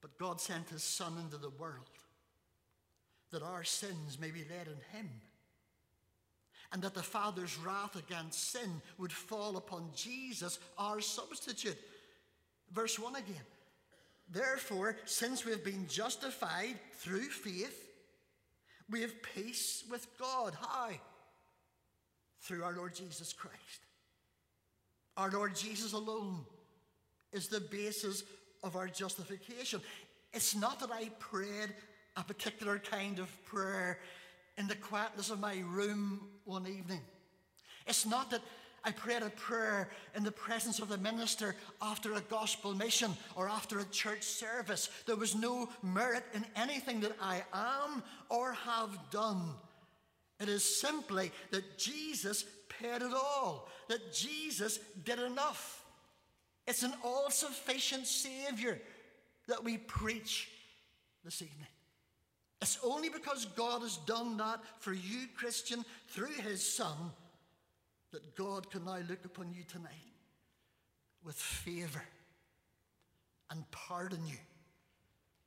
But 0.00 0.18
God 0.18 0.40
sent 0.40 0.68
his 0.68 0.82
Son 0.82 1.12
into 1.22 1.36
the 1.36 1.50
world 1.50 1.88
that 3.30 3.42
our 3.42 3.62
sins 3.62 4.18
may 4.18 4.30
be 4.30 4.40
laid 4.40 4.66
in 4.66 4.98
him, 4.98 5.10
and 6.72 6.82
that 6.82 6.94
the 6.94 7.02
Father's 7.02 7.56
wrath 7.58 7.94
against 7.94 8.52
sin 8.52 8.82
would 8.96 9.12
fall 9.12 9.56
upon 9.56 9.90
Jesus, 9.94 10.58
our 10.76 11.00
substitute. 11.00 11.78
Verse 12.72 12.98
1 12.98 13.14
again. 13.14 13.36
Therefore, 14.30 14.96
since 15.04 15.44
we 15.44 15.52
have 15.52 15.64
been 15.64 15.86
justified 15.88 16.76
through 16.98 17.28
faith, 17.28 17.88
we 18.90 19.00
have 19.02 19.22
peace 19.22 19.84
with 19.90 20.06
God. 20.18 20.54
How? 20.60 20.90
Through 22.42 22.64
our 22.64 22.74
Lord 22.74 22.94
Jesus 22.94 23.32
Christ. 23.32 23.56
Our 25.16 25.30
Lord 25.30 25.56
Jesus 25.56 25.92
alone 25.92 26.44
is 27.32 27.48
the 27.48 27.60
basis 27.60 28.22
of 28.62 28.76
our 28.76 28.88
justification. 28.88 29.80
It's 30.32 30.54
not 30.54 30.80
that 30.80 30.90
I 30.92 31.10
prayed 31.18 31.74
a 32.16 32.22
particular 32.22 32.78
kind 32.78 33.18
of 33.18 33.44
prayer 33.44 33.98
in 34.56 34.66
the 34.66 34.74
quietness 34.74 35.30
of 35.30 35.40
my 35.40 35.62
room 35.66 36.28
one 36.44 36.66
evening. 36.66 37.00
It's 37.86 38.04
not 38.04 38.30
that 38.30 38.42
I 38.84 38.92
prayed 38.92 39.22
a 39.22 39.30
prayer 39.30 39.88
in 40.14 40.24
the 40.24 40.30
presence 40.30 40.78
of 40.78 40.88
the 40.88 40.98
minister 40.98 41.54
after 41.82 42.14
a 42.14 42.20
gospel 42.22 42.74
mission 42.74 43.12
or 43.34 43.48
after 43.48 43.80
a 43.80 43.84
church 43.86 44.22
service. 44.22 44.88
There 45.06 45.16
was 45.16 45.34
no 45.34 45.68
merit 45.82 46.24
in 46.32 46.44
anything 46.56 47.00
that 47.00 47.16
I 47.20 47.42
am 47.52 48.02
or 48.28 48.52
have 48.52 48.98
done. 49.10 49.50
It 50.40 50.48
is 50.48 50.62
simply 50.62 51.32
that 51.50 51.78
Jesus 51.78 52.44
paid 52.68 53.02
it 53.02 53.12
all, 53.12 53.68
that 53.88 54.12
Jesus 54.12 54.78
did 55.04 55.18
enough. 55.18 55.84
It's 56.66 56.82
an 56.82 56.92
all 57.02 57.30
sufficient 57.30 58.06
Savior 58.06 58.80
that 59.48 59.64
we 59.64 59.78
preach 59.78 60.48
this 61.24 61.42
evening. 61.42 61.66
It's 62.60 62.78
only 62.84 63.08
because 63.08 63.46
God 63.56 63.82
has 63.82 63.96
done 63.98 64.36
that 64.36 64.60
for 64.78 64.92
you, 64.92 65.26
Christian, 65.36 65.84
through 66.08 66.34
His 66.42 66.62
Son, 66.62 66.94
that 68.12 68.36
God 68.36 68.70
can 68.70 68.84
now 68.84 68.98
look 69.08 69.24
upon 69.24 69.52
you 69.52 69.64
tonight 69.64 69.92
with 71.24 71.36
favor 71.36 72.02
and 73.50 73.70
pardon 73.70 74.26
you 74.26 74.38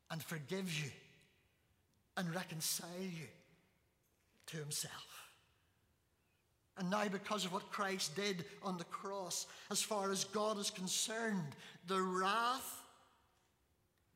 and 0.09 0.21
forgive 0.21 0.71
you 0.73 0.91
and 2.17 2.33
reconcile 2.33 2.89
you 2.99 3.27
to 4.47 4.57
Himself. 4.57 5.31
And 6.77 6.89
now, 6.89 7.07
because 7.07 7.45
of 7.45 7.53
what 7.53 7.71
Christ 7.71 8.15
did 8.15 8.45
on 8.63 8.77
the 8.77 8.85
cross, 8.85 9.45
as 9.69 9.81
far 9.81 10.11
as 10.11 10.23
God 10.23 10.57
is 10.57 10.69
concerned, 10.69 11.55
the 11.87 12.01
wrath 12.01 12.81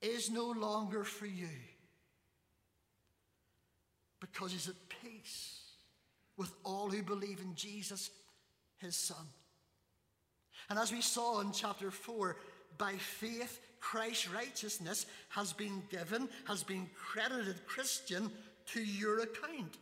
is 0.01 0.29
no 0.29 0.51
longer 0.51 1.03
for 1.03 1.25
you 1.25 1.49
because 4.19 4.51
he's 4.51 4.69
at 4.69 4.75
peace 5.01 5.61
with 6.37 6.51
all 6.63 6.89
who 6.89 7.03
believe 7.03 7.39
in 7.39 7.55
Jesus, 7.55 8.09
his 8.85 8.95
Son. 8.95 9.27
And 10.69 10.79
as 10.79 10.91
we 10.91 11.01
saw 11.01 11.41
in 11.41 11.51
chapter 11.51 11.91
4, 11.91 12.37
by 12.77 12.93
faith, 12.93 13.59
Christ's 13.79 14.29
righteousness 14.29 15.05
has 15.29 15.53
been 15.53 15.83
given, 15.89 16.29
has 16.45 16.63
been 16.63 16.89
credited, 16.95 17.65
Christian, 17.67 18.31
to 18.67 18.81
your 18.81 19.19
account. 19.19 19.77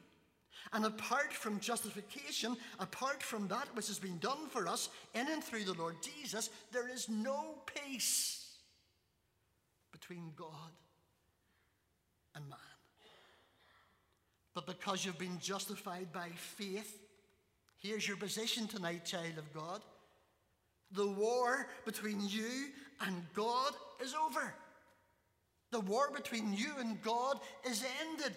And 0.72 0.86
apart 0.86 1.32
from 1.34 1.60
justification, 1.60 2.58
apart 2.80 3.22
from 3.22 3.48
that 3.50 3.68
which 3.76 3.88
has 3.88 4.00
been 4.00 4.18
done 4.18 4.48
for 4.50 4.68
us 4.68 4.90
in 5.14 5.28
and 5.30 5.44
through 5.44 5.66
the 5.66 5.74
Lord 5.74 5.96
Jesus, 6.02 6.50
there 6.72 6.90
is 6.90 7.08
no 7.10 7.56
peace 7.66 8.58
between 9.92 10.32
God 10.36 10.50
and 12.36 12.50
man. 12.50 12.60
But 14.56 14.68
because 14.68 15.06
you've 15.06 15.20
been 15.20 15.40
justified 15.40 16.12
by 16.12 16.30
faith, 16.36 17.03
here's 17.84 18.08
your 18.08 18.18
position 18.18 18.68
tonight, 18.68 19.06
child 19.06 19.38
of 19.38 19.54
God. 19.54 19.82
The 20.94 21.08
war 21.08 21.68
between 21.86 22.28
you 22.28 22.70
and 23.02 23.24
God 23.36 23.74
is 24.02 24.16
over. 24.16 24.54
The 25.72 25.82
war 25.82 26.10
between 26.16 26.54
you 26.54 26.72
and 26.80 27.02
God 27.02 27.40
is 27.70 27.84
ended. 28.02 28.34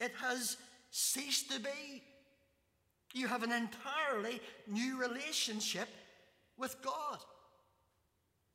It 0.00 0.12
has 0.20 0.56
ceased 0.90 1.50
to 1.52 1.60
be. 1.60 2.02
You 3.12 3.28
have 3.28 3.42
an 3.42 3.52
entirely 3.52 4.40
new 4.66 4.98
relationship 4.98 5.88
with 6.58 6.76
God. 6.82 7.18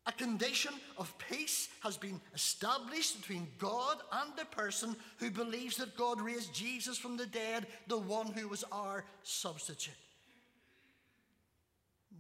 A 0.08 0.12
condition 0.12 0.74
of 0.98 1.14
peace 1.18 1.68
has 1.82 1.98
been 1.98 2.22
established 2.36 3.20
between 3.22 3.48
God 3.58 3.98
and 4.12 4.32
the 4.38 4.46
person 4.46 4.96
who 5.18 5.32
believes 5.32 5.78
that 5.78 5.98
God 5.98 6.22
raised 6.22 6.54
Jesus 6.54 6.98
from 6.98 7.18
the 7.18 7.26
dead, 7.26 7.66
the 7.88 7.98
one 7.98 8.28
who 8.28 8.48
was 8.48 8.64
our 8.72 9.04
substitute. 9.24 9.96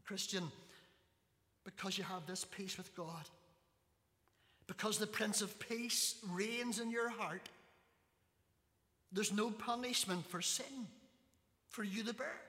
Christian, 0.05 0.51
because 1.63 1.97
you 1.97 2.03
have 2.03 2.25
this 2.25 2.45
peace 2.45 2.77
with 2.77 2.95
God, 2.95 3.29
because 4.67 4.97
the 4.97 5.07
Prince 5.07 5.41
of 5.41 5.59
Peace 5.59 6.15
reigns 6.29 6.79
in 6.79 6.91
your 6.91 7.09
heart, 7.09 7.49
there's 9.11 9.33
no 9.33 9.49
punishment 9.49 10.25
for 10.27 10.41
sin 10.41 10.87
for 11.69 11.83
you 11.83 12.03
to 12.03 12.13
bear. 12.13 12.41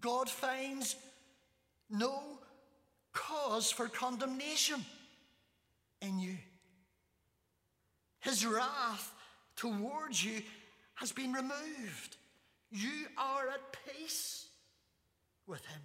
God 0.00 0.28
finds 0.28 0.96
no 1.90 2.22
cause 3.18 3.70
for 3.70 3.88
condemnation 3.88 4.84
in 6.00 6.18
you. 6.18 6.36
His 8.20 8.46
wrath 8.46 9.12
towards 9.56 10.24
you 10.24 10.42
has 10.94 11.12
been 11.12 11.32
removed. 11.32 12.16
You 12.70 13.06
are 13.16 13.48
at 13.48 13.76
peace 13.86 14.46
with 15.46 15.64
Him. 15.64 15.80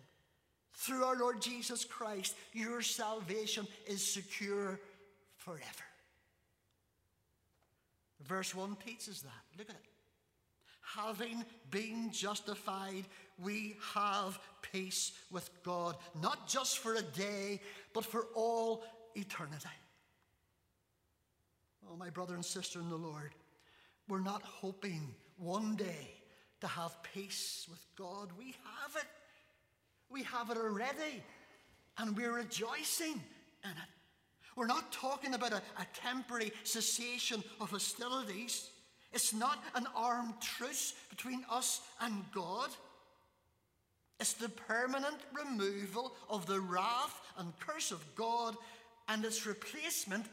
Through 0.73 1.03
our 1.03 1.17
Lord 1.17 1.41
Jesus 1.41 1.85
Christ, 1.85 2.35
your 2.51 2.81
salvation 2.81 3.67
is 3.87 4.05
secure 4.05 4.79
forever. 5.37 5.85
Verse 8.27 8.53
1 8.53 8.77
teaches 8.85 9.21
that. 9.21 9.57
Look 9.57 9.69
at 9.69 9.75
it. 9.75 9.81
Having 10.95 11.45
been 11.71 12.11
justified, 12.11 13.05
we 13.41 13.75
have 13.93 14.39
peace 14.71 15.11
with 15.31 15.49
God, 15.63 15.95
not 16.21 16.47
just 16.47 16.79
for 16.79 16.95
a 16.95 17.01
day, 17.01 17.59
but 17.93 18.05
for 18.05 18.27
all 18.35 18.83
eternity. 19.15 19.67
Oh, 21.89 21.95
my 21.95 22.09
brother 22.09 22.35
and 22.35 22.45
sister 22.45 22.79
in 22.79 22.89
the 22.89 22.95
Lord, 22.95 23.31
we're 24.07 24.21
not 24.21 24.43
hoping 24.43 25.13
one 25.37 25.75
day 25.75 26.11
to 26.61 26.67
have 26.67 26.95
peace 27.13 27.67
with 27.69 27.85
God. 27.97 28.29
We 28.37 28.45
have 28.45 28.95
it. 28.95 29.07
We 30.09 30.23
have 30.23 30.49
it 30.49 30.57
already, 30.57 31.23
and 31.97 32.15
we're 32.15 32.33
rejoicing 32.33 33.21
in 33.63 33.71
it. 33.71 33.89
We're 34.55 34.67
not 34.67 34.91
talking 34.91 35.33
about 35.33 35.53
a, 35.53 35.61
a 35.77 35.87
temporary 35.93 36.51
cessation 36.63 37.43
of 37.59 37.71
hostilities. 37.71 38.69
It's 39.11 39.33
not 39.33 39.59
an 39.75 39.87
armed 39.95 40.39
truce 40.39 40.93
between 41.09 41.43
us 41.49 41.81
and 41.99 42.23
God. 42.33 42.69
It's 44.23 44.31
the 44.31 44.47
permanent 44.47 45.17
removal 45.33 46.15
of 46.29 46.45
the 46.45 46.61
wrath 46.61 47.19
and 47.37 47.51
curse 47.59 47.91
of 47.91 48.01
God, 48.15 48.55
and 49.09 49.25
its 49.25 49.45
replacement 49.45 50.25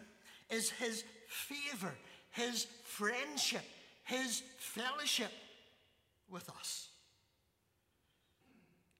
is 0.48 0.70
His 0.70 1.02
favor, 1.26 1.92
His 2.30 2.68
friendship, 2.84 3.64
His 4.04 4.44
fellowship 4.58 5.32
with 6.30 6.48
us. 6.50 6.90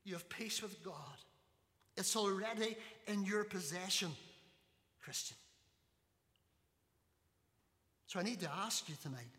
You 0.03 0.15
have 0.15 0.29
peace 0.29 0.61
with 0.61 0.83
God. 0.83 0.95
It's 1.97 2.17
already 2.17 2.77
in 3.07 3.25
your 3.25 3.45
possession, 3.45 4.11
Christian. 5.05 5.37
So 8.09 8.19
I 8.19 8.25
need 8.25 8.41
to 8.41 8.51
ask 8.51 8.89
you 8.89 8.97
tonight 9.01 9.37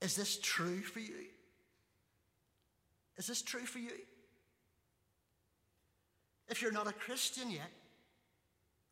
is 0.00 0.16
this 0.16 0.38
true 0.38 0.80
for 0.80 1.00
you? 1.00 1.26
Is 3.18 3.26
this 3.26 3.42
true 3.42 3.66
for 3.66 3.80
you? 3.80 3.92
If 6.48 6.60
you're 6.60 6.72
not 6.72 6.88
a 6.88 6.92
Christian 6.92 7.50
yet, 7.50 7.70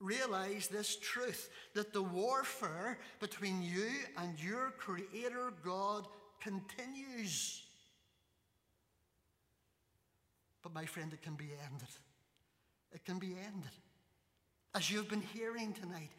realize 0.00 0.68
this 0.68 0.96
truth 0.96 1.50
that 1.74 1.92
the 1.92 2.02
warfare 2.02 2.98
between 3.20 3.62
you 3.62 3.88
and 4.16 4.38
your 4.42 4.72
Creator 4.78 5.52
God 5.64 6.06
continues. 6.40 7.62
But, 10.62 10.74
my 10.74 10.86
friend, 10.86 11.12
it 11.12 11.22
can 11.22 11.34
be 11.34 11.50
ended. 11.70 11.88
It 12.92 13.04
can 13.04 13.18
be 13.18 13.34
ended. 13.46 13.70
As 14.74 14.90
you've 14.90 15.08
been 15.08 15.22
hearing 15.34 15.72
tonight, 15.72 16.10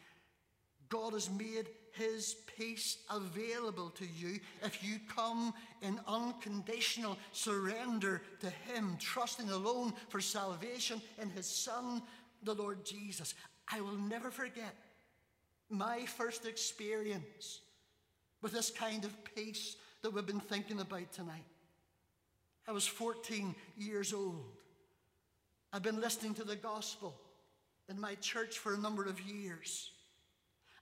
God 0.88 1.12
has 1.14 1.30
made 1.30 1.66
his 1.96 2.36
peace 2.56 2.98
available 3.10 3.90
to 3.90 4.04
you 4.04 4.40
if 4.62 4.82
you 4.82 4.98
come 5.14 5.54
in 5.82 5.98
unconditional 6.06 7.16
surrender 7.32 8.22
to 8.40 8.50
him, 8.50 8.96
trusting 9.00 9.50
alone 9.50 9.92
for 10.08 10.20
salvation 10.20 11.00
in 11.20 11.30
his 11.30 11.46
Son, 11.46 12.02
the 12.42 12.54
Lord 12.54 12.84
Jesus. 12.84 13.34
I 13.72 13.80
will 13.80 13.96
never 13.96 14.30
forget 14.30 14.74
my 15.70 16.04
first 16.06 16.46
experience 16.46 17.60
with 18.42 18.52
this 18.52 18.70
kind 18.70 19.04
of 19.04 19.16
peace 19.34 19.76
that 20.02 20.12
we've 20.12 20.26
been 20.26 20.40
thinking 20.40 20.80
about 20.80 21.12
tonight. 21.12 21.46
I 22.68 22.72
was 22.72 22.86
14 22.86 23.54
years 23.76 24.12
old. 24.12 24.44
I've 25.72 25.82
been 25.82 26.00
listening 26.00 26.34
to 26.34 26.44
the 26.44 26.56
gospel 26.56 27.14
in 27.88 28.00
my 28.00 28.14
church 28.16 28.58
for 28.58 28.74
a 28.74 28.78
number 28.78 29.04
of 29.04 29.20
years. 29.20 29.90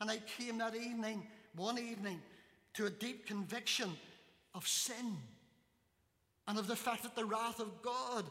And 0.03 0.11
I 0.11 0.19
came 0.37 0.59
that 0.59 0.75
evening, 0.75 1.23
one 1.55 1.79
evening, 1.79 2.21
to 2.75 2.87
a 2.87 2.91
deep 2.91 3.25
conviction 3.25 3.89
of 4.53 4.67
sin 4.67 5.17
and 6.49 6.59
of 6.59 6.67
the 6.67 6.75
fact 6.75 7.05
that 7.05 7.15
the 7.15 7.25
wrath 7.25 7.61
of 7.61 7.83
God 7.83 8.25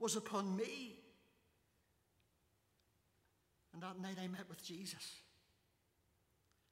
was 0.00 0.16
upon 0.16 0.56
me. 0.56 0.98
And 3.72 3.80
that 3.80 4.00
night 4.02 4.16
I 4.20 4.26
met 4.26 4.48
with 4.48 4.64
Jesus. 4.64 5.12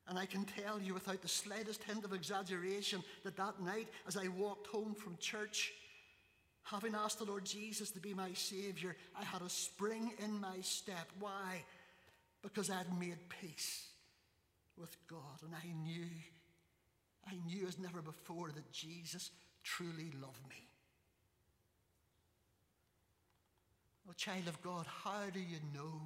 And 0.08 0.18
I 0.18 0.26
can 0.26 0.44
tell 0.44 0.80
you 0.80 0.92
without 0.92 1.22
the 1.22 1.28
slightest 1.28 1.84
hint 1.84 2.04
of 2.04 2.12
exaggeration 2.12 3.04
that 3.22 3.36
that 3.36 3.62
night, 3.62 3.86
as 4.08 4.16
I 4.16 4.26
walked 4.26 4.66
home 4.66 4.96
from 4.96 5.16
church, 5.18 5.72
Having 6.64 6.94
asked 6.94 7.18
the 7.18 7.24
Lord 7.24 7.44
Jesus 7.44 7.90
to 7.90 7.98
be 7.98 8.14
my 8.14 8.32
Saviour, 8.34 8.94
I 9.20 9.24
had 9.24 9.42
a 9.42 9.48
spring 9.48 10.12
in 10.22 10.40
my 10.40 10.60
step. 10.60 11.10
Why? 11.18 11.64
Because 12.40 12.70
I 12.70 12.78
had 12.78 13.00
made 13.00 13.18
peace 13.40 13.91
with 14.82 14.94
God. 15.08 15.40
And 15.42 15.54
I 15.54 15.66
knew, 15.82 16.10
I 17.26 17.34
knew 17.46 17.66
as 17.66 17.78
never 17.78 18.02
before 18.02 18.50
that 18.50 18.70
Jesus 18.72 19.30
truly 19.62 20.10
loved 20.20 20.46
me. 20.50 20.68
Oh, 24.08 24.12
child 24.16 24.48
of 24.48 24.60
God, 24.60 24.84
how 25.04 25.30
do 25.32 25.38
you 25.38 25.58
know 25.72 26.02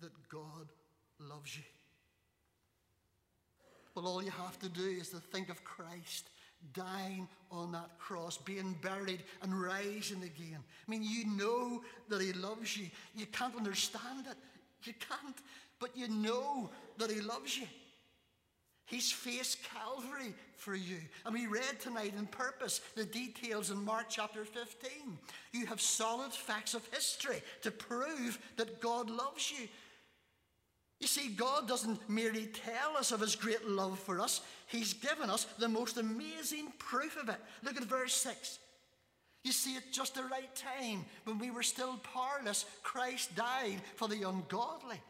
that 0.00 0.12
God 0.28 0.68
loves 1.18 1.56
you? 1.56 1.62
Well, 3.94 4.06
all 4.06 4.22
you 4.22 4.30
have 4.30 4.58
to 4.60 4.68
do 4.68 4.84
is 5.00 5.08
to 5.08 5.16
think 5.16 5.48
of 5.48 5.64
Christ 5.64 6.28
dying 6.74 7.28
on 7.50 7.72
that 7.72 7.98
cross, 7.98 8.36
being 8.38 8.76
buried 8.82 9.22
and 9.42 9.60
rising 9.60 10.22
again. 10.22 10.58
I 10.60 10.90
mean, 10.90 11.02
you 11.02 11.26
know 11.36 11.82
that 12.08 12.20
He 12.20 12.32
loves 12.34 12.76
you. 12.76 12.86
You 13.16 13.26
can't 13.26 13.56
understand 13.56 14.26
it. 14.30 14.36
You 14.84 14.92
can't, 14.94 15.36
but 15.82 15.96
you 15.96 16.08
know 16.08 16.70
that 16.96 17.10
He 17.10 17.20
loves 17.20 17.58
you. 17.58 17.66
He's 18.86 19.10
faced 19.10 19.58
Calvary 19.74 20.32
for 20.56 20.74
you. 20.74 20.98
And 21.26 21.34
we 21.34 21.46
read 21.46 21.80
tonight 21.80 22.14
in 22.16 22.26
purpose 22.26 22.80
the 22.94 23.04
details 23.04 23.70
in 23.70 23.84
Mark 23.84 24.06
chapter 24.08 24.44
15. 24.44 25.18
You 25.52 25.66
have 25.66 25.80
solid 25.80 26.32
facts 26.32 26.74
of 26.74 26.86
history 26.92 27.42
to 27.62 27.70
prove 27.70 28.38
that 28.58 28.80
God 28.80 29.10
loves 29.10 29.50
you. 29.50 29.66
You 31.00 31.08
see, 31.08 31.30
God 31.30 31.66
doesn't 31.66 32.08
merely 32.08 32.46
tell 32.46 32.96
us 32.96 33.10
of 33.10 33.20
his 33.20 33.34
great 33.34 33.66
love 33.66 33.98
for 33.98 34.20
us, 34.20 34.40
he's 34.68 34.94
given 34.94 35.30
us 35.30 35.46
the 35.58 35.68
most 35.68 35.98
amazing 35.98 36.68
proof 36.78 37.20
of 37.20 37.28
it. 37.28 37.40
Look 37.64 37.76
at 37.76 37.84
verse 37.84 38.14
6. 38.14 38.60
You 39.42 39.50
see, 39.50 39.76
at 39.76 39.90
just 39.90 40.14
the 40.14 40.22
right 40.22 40.54
time, 40.54 41.04
when 41.24 41.38
we 41.38 41.50
were 41.50 41.64
still 41.64 41.96
powerless, 41.96 42.66
Christ 42.84 43.34
died 43.34 43.80
for 43.96 44.06
the 44.06 44.22
ungodly. 44.28 45.00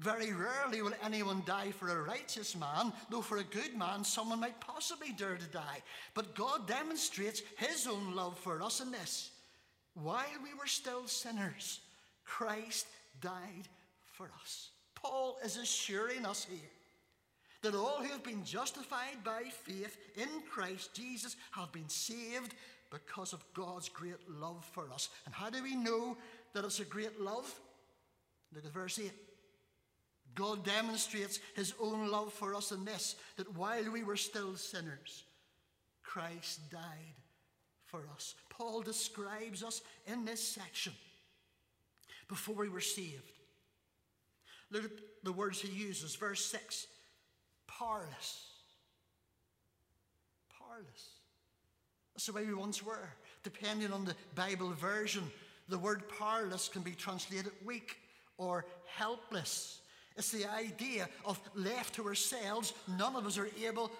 Very 0.00 0.32
rarely 0.32 0.80
will 0.80 0.94
anyone 1.04 1.42
die 1.44 1.72
for 1.72 1.90
a 1.90 2.02
righteous 2.02 2.56
man, 2.56 2.90
though 3.10 3.20
for 3.20 3.36
a 3.36 3.44
good 3.44 3.76
man 3.76 4.02
someone 4.02 4.40
might 4.40 4.58
possibly 4.58 5.12
dare 5.12 5.36
to 5.36 5.46
die. 5.48 5.82
But 6.14 6.34
God 6.34 6.66
demonstrates 6.66 7.42
his 7.58 7.86
own 7.86 8.14
love 8.14 8.38
for 8.38 8.62
us 8.62 8.80
in 8.80 8.90
this. 8.90 9.30
While 9.92 10.24
we 10.42 10.58
were 10.58 10.66
still 10.66 11.06
sinners, 11.06 11.80
Christ 12.24 12.86
died 13.20 13.68
for 14.06 14.30
us. 14.40 14.70
Paul 14.94 15.36
is 15.44 15.58
assuring 15.58 16.24
us 16.24 16.46
here 16.48 16.70
that 17.62 17.74
all 17.74 17.98
who 17.98 18.08
have 18.08 18.24
been 18.24 18.42
justified 18.42 19.22
by 19.22 19.42
faith 19.64 19.98
in 20.16 20.28
Christ 20.50 20.94
Jesus 20.94 21.36
have 21.50 21.72
been 21.72 21.90
saved 21.90 22.54
because 22.90 23.34
of 23.34 23.44
God's 23.52 23.90
great 23.90 24.30
love 24.30 24.64
for 24.72 24.90
us. 24.90 25.10
And 25.26 25.34
how 25.34 25.50
do 25.50 25.62
we 25.62 25.76
know 25.76 26.16
that 26.54 26.64
it's 26.64 26.80
a 26.80 26.86
great 26.86 27.20
love? 27.20 27.54
Look 28.54 28.64
at 28.64 28.72
verse 28.72 28.98
8. 28.98 29.12
God 30.34 30.64
demonstrates 30.64 31.40
his 31.54 31.74
own 31.80 32.10
love 32.10 32.32
for 32.32 32.54
us 32.54 32.72
in 32.72 32.84
this 32.84 33.16
that 33.36 33.56
while 33.56 33.90
we 33.90 34.04
were 34.04 34.16
still 34.16 34.56
sinners, 34.56 35.24
Christ 36.02 36.70
died 36.70 37.16
for 37.86 38.02
us. 38.14 38.34
Paul 38.48 38.82
describes 38.82 39.62
us 39.62 39.82
in 40.06 40.24
this 40.24 40.42
section 40.42 40.92
before 42.28 42.54
we 42.54 42.68
were 42.68 42.80
saved 42.80 43.40
Look 44.70 44.84
at 44.84 44.90
the 45.24 45.32
words 45.32 45.60
he 45.60 45.68
uses. 45.68 46.14
Verse 46.14 46.44
6 46.46 46.86
powerless. 47.66 48.46
Powerless. 50.58 51.08
That's 52.14 52.26
the 52.26 52.32
way 52.32 52.44
we 52.44 52.54
once 52.54 52.82
were. 52.82 53.08
Depending 53.42 53.92
on 53.92 54.04
the 54.04 54.14
Bible 54.34 54.70
version, 54.72 55.22
the 55.68 55.78
word 55.78 56.02
powerless 56.18 56.68
can 56.68 56.82
be 56.82 56.92
translated 56.92 57.52
weak 57.64 57.96
or 58.36 58.66
helpless. 58.86 59.80
It's 60.16 60.32
the 60.32 60.50
idea 60.50 61.08
of 61.24 61.40
left 61.54 61.94
to 61.94 62.06
ourselves, 62.06 62.74
none 62.98 63.16
of 63.16 63.26
us 63.26 63.38
are 63.38 63.48
able 63.64 63.90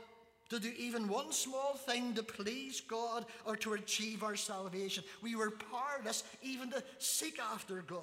to 0.51 0.59
do 0.59 0.73
even 0.77 1.09
one 1.09 1.33
small 1.33 1.75
thing 1.75 2.13
to 2.15 2.23
please 2.23 2.81
God 2.81 3.25
or 3.47 3.57
to 3.57 3.75
achieve 3.75 4.23
our 4.25 4.37
salvation. 4.37 5.05
We 5.23 5.37
were 5.37 5.53
powerless 5.53 6.25
even 6.43 6.71
to 6.73 6.83
seek 6.99 7.39
after 7.53 7.83
God 7.83 8.03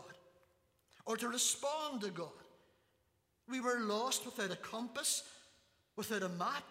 or 1.05 1.17
to 1.17 1.27
respond 1.27 2.01
to 2.01 2.09
God. 2.09 2.29
We 3.49 3.59
were 3.59 3.79
lost 3.81 4.25
without 4.25 4.51
a 4.51 4.57
compass, 4.57 5.23
without 5.95 6.23
a 6.23 6.29
map, 6.29 6.63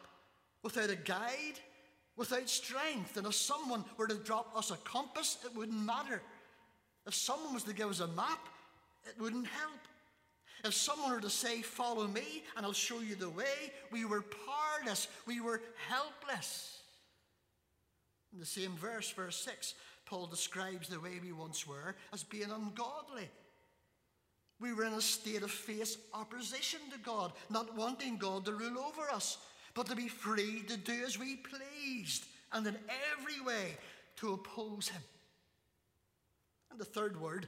without 0.62 0.90
a 0.90 0.96
guide, 0.96 1.61
without 2.16 2.49
strength. 2.49 3.16
And 3.16 3.27
if 3.27 3.35
someone 3.35 3.85
were 3.99 4.09
to 4.09 4.14
drop 4.14 4.57
us 4.57 4.70
a 4.70 4.77
compass, 4.79 5.38
it 5.44 5.55
wouldn't 5.55 5.85
matter. 5.85 6.22
If 7.07 7.14
someone 7.14 7.55
was 7.55 7.64
to 7.64 7.75
give 7.75 7.88
us 7.88 8.01
a 8.01 8.09
map, 8.09 8.49
it 9.07 9.20
wouldn't 9.20 9.46
help. 9.46 9.81
If 10.66 10.74
someone 10.74 11.12
were 11.12 11.20
to 11.20 11.31
say, 11.31 11.62
Follow 11.62 12.09
me, 12.09 12.42
and 12.57 12.66
I'll 12.66 12.72
show 12.72 13.00
you 13.00 13.14
the 13.14 13.31
way, 13.31 13.72
we 13.92 14.05
were 14.05 14.22
powerless, 14.22 15.07
we 15.24 15.40
were 15.40 15.62
helpless. 15.88 16.81
In 18.33 18.40
the 18.40 18.46
same 18.46 18.72
verse, 18.72 19.11
verse 19.12 19.37
6, 19.37 19.74
Paul 20.05 20.26
describes 20.26 20.88
the 20.88 21.00
way 21.00 21.20
we 21.22 21.33
once 21.33 21.66
were 21.66 21.94
as 22.12 22.24
being 22.24 22.50
ungodly. 22.50 23.31
We 24.59 24.72
were 24.72 24.85
in 24.85 24.94
a 24.94 25.00
state 25.00 25.42
of 25.42 25.50
fierce 25.50 25.98
opposition 26.12 26.81
to 26.92 26.98
God, 26.98 27.33
not 27.48 27.76
wanting 27.76 28.16
God 28.16 28.44
to 28.46 28.52
rule 28.52 28.79
over 28.79 29.09
us, 29.11 29.38
but 29.74 29.87
to 29.87 29.94
be 29.94 30.09
free 30.09 30.64
to 30.66 30.76
do 30.76 31.05
as 31.07 31.18
we 31.18 31.37
pleased, 31.37 32.24
and 32.52 32.66
in 32.66 32.76
every 33.18 33.40
way 33.40 33.76
to 34.16 34.33
oppose 34.33 34.88
Him. 34.88 35.02
And 36.70 36.81
the 36.81 36.85
third 36.85 37.20
word 37.20 37.46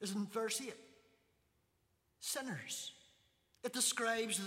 is 0.00 0.14
in 0.14 0.26
verse 0.26 0.60
8 0.60 0.72
sinners. 2.20 2.92
It 3.64 3.72
describes 3.72 4.40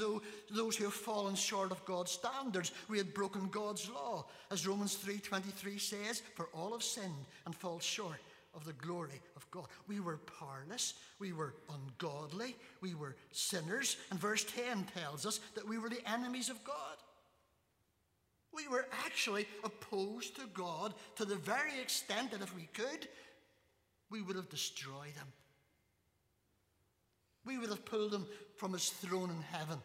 those 0.50 0.76
who 0.76 0.86
have 0.86 0.94
fallen 0.94 1.36
short 1.36 1.72
of 1.72 1.84
God's 1.86 2.12
standards. 2.12 2.72
We 2.90 2.98
had 2.98 3.14
broken 3.14 3.50
God's 3.50 3.90
law. 3.90 4.26
As 4.50 4.66
Romans 4.66 4.96
3.23 4.96 5.80
says, 5.80 6.24
for 6.36 6.48
all 6.54 6.72
have 6.72 6.84
sinned 6.84 7.26
and 7.46 7.54
fall 7.54 7.80
short 7.80 8.20
of 8.54 8.66
the 8.66 8.74
glory 8.74 9.22
of 9.36 9.50
God. 9.52 9.66
We 9.88 10.00
were 10.00 10.20
powerless, 10.40 10.96
we 11.20 11.34
were 11.34 11.54
ungodly, 11.74 12.56
we 12.82 12.94
were 12.94 13.16
sinners, 13.32 13.98
and 14.10 14.20
verse 14.20 14.44
10 14.44 14.86
tells 14.96 15.26
us 15.26 15.40
that 15.56 15.68
we 15.68 15.78
were 15.78 15.90
the 15.90 16.10
enemies 16.10 16.50
of 16.50 16.64
God. 16.64 16.98
We 18.54 18.68
were 18.68 18.88
actually 19.06 19.48
opposed 19.64 20.36
to 20.36 20.48
God 20.54 20.94
to 21.16 21.26
the 21.26 21.36
very 21.36 21.80
extent 21.82 22.32
that 22.32 22.42
if 22.42 22.54
we 22.56 22.68
could, 22.74 23.08
we 24.10 24.22
would 24.22 24.36
have 24.36 24.50
destroyed 24.50 25.16
him. 25.16 25.28
We 27.46 27.58
would 27.58 27.70
have 27.70 27.86
pulled 27.86 28.14
him 28.14 28.26
from 28.56 28.74
his 28.74 28.90
throne 28.90 29.30
in 29.30 29.42
heaven. 29.42 29.80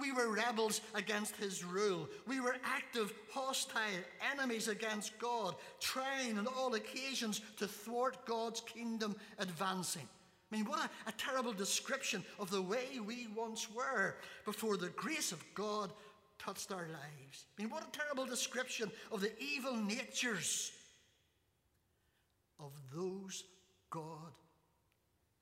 We 0.00 0.10
were 0.10 0.32
rebels 0.32 0.80
against 0.94 1.36
his 1.36 1.64
rule. 1.64 2.08
We 2.26 2.40
were 2.40 2.56
active, 2.64 3.12
hostile 3.32 3.80
enemies 4.32 4.66
against 4.68 5.16
God, 5.18 5.54
trying 5.80 6.38
on 6.38 6.48
all 6.48 6.74
occasions 6.74 7.40
to 7.58 7.68
thwart 7.68 8.26
God's 8.26 8.60
kingdom 8.60 9.14
advancing. 9.38 10.08
I 10.50 10.56
mean, 10.56 10.66
what 10.66 10.80
a, 10.80 11.08
a, 11.08 11.12
terrible 11.12 11.52
description 11.52 12.24
of 12.38 12.50
the 12.50 12.62
way 12.62 13.00
we 13.04 13.28
once 13.34 13.68
were 13.70 14.16
before 14.44 14.76
the 14.76 14.90
grace 14.90 15.32
of 15.32 15.42
God 15.54 15.90
touched 16.38 16.70
our 16.70 16.86
lives. 16.86 17.46
I 17.58 17.62
mean, 17.62 17.70
what 17.70 17.86
a 17.86 17.98
terrible 17.98 18.26
description 18.26 18.90
of 19.10 19.20
the 19.20 19.32
evil 19.40 19.74
natures 19.74 20.72
of 22.60 22.72
those 22.94 23.44
God 23.90 24.32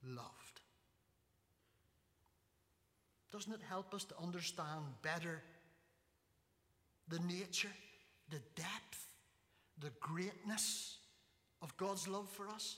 loved. 0.04 0.51
Doesn't 3.32 3.52
it 3.52 3.60
help 3.68 3.94
us 3.94 4.04
to 4.04 4.14
understand 4.22 4.84
better 5.02 5.42
the 7.08 7.18
nature, 7.20 7.72
the 8.30 8.40
depth, 8.54 9.06
the 9.80 9.90
greatness 10.00 10.98
of 11.62 11.74
God's 11.78 12.06
love 12.06 12.28
for 12.28 12.48
us? 12.48 12.76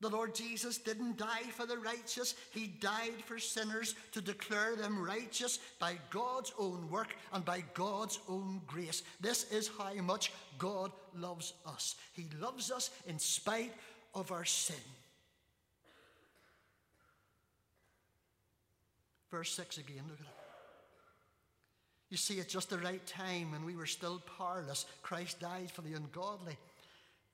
The 0.00 0.08
Lord 0.08 0.34
Jesus 0.34 0.78
didn't 0.78 1.18
die 1.18 1.42
for 1.54 1.66
the 1.66 1.76
righteous, 1.76 2.34
He 2.52 2.66
died 2.66 3.22
for 3.26 3.38
sinners 3.38 3.94
to 4.12 4.20
declare 4.20 4.74
them 4.74 5.02
righteous 5.02 5.58
by 5.78 5.96
God's 6.10 6.52
own 6.58 6.88
work 6.90 7.14
and 7.32 7.44
by 7.44 7.62
God's 7.74 8.18
own 8.28 8.62
grace. 8.66 9.02
This 9.20 9.50
is 9.52 9.70
how 9.78 9.92
much 9.94 10.32
God 10.58 10.92
loves 11.14 11.52
us. 11.66 11.96
He 12.12 12.26
loves 12.40 12.70
us 12.70 12.90
in 13.06 13.18
spite 13.18 13.74
of 14.14 14.32
our 14.32 14.46
sin. 14.46 14.76
Verse 19.30 19.52
6 19.52 19.78
again, 19.78 20.02
look 20.08 20.20
at 20.20 20.26
it. 20.26 20.32
You 22.10 22.16
see, 22.16 22.40
at 22.40 22.48
just 22.48 22.70
the 22.70 22.78
right 22.78 23.04
time 23.06 23.52
when 23.52 23.64
we 23.64 23.76
were 23.76 23.86
still 23.86 24.20
powerless, 24.36 24.84
Christ 25.02 25.38
died 25.38 25.70
for 25.70 25.82
the 25.82 25.94
ungodly. 25.94 26.56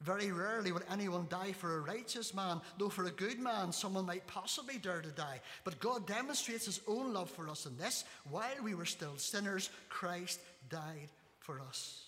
Very 0.03 0.31
rarely 0.31 0.73
would 0.73 0.85
anyone 0.91 1.27
die 1.31 1.53
for 1.53 1.77
a 1.77 1.81
righteous 1.81 2.35
man, 2.35 2.61
though 2.79 2.91
for 2.91 3.07
a 3.07 3.11
good 3.11 3.39
man 3.39 3.73
someone 3.73 4.05
might 4.05 4.27
possibly 4.27 4.77
dare 4.77 5.01
to 5.01 5.09
die. 5.09 5.41
But 5.65 5.81
God 5.81 6.07
demonstrates 6.07 6.67
his 6.67 6.81
own 6.87 7.15
love 7.15 7.31
for 7.31 7.49
us 7.49 7.65
in 7.65 7.79
this 7.79 8.05
while 8.31 8.63
we 8.63 8.75
were 8.75 8.85
still 8.85 9.17
sinners, 9.17 9.71
Christ 9.89 10.41
died 10.69 11.09
for 11.41 11.63
us. 11.63 12.03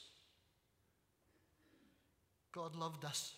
God 2.53 2.77
loved 2.77 3.07
us. 3.07 3.33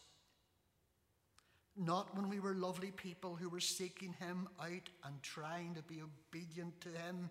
Not 1.76 2.14
when 2.16 2.28
we 2.28 2.40
were 2.40 2.54
lovely 2.54 2.90
people 2.90 3.36
who 3.36 3.48
were 3.48 3.60
seeking 3.60 4.14
Him 4.14 4.48
out 4.60 4.88
and 5.04 5.22
trying 5.22 5.74
to 5.74 5.82
be 5.82 6.02
obedient 6.02 6.80
to 6.82 6.88
Him, 6.88 7.30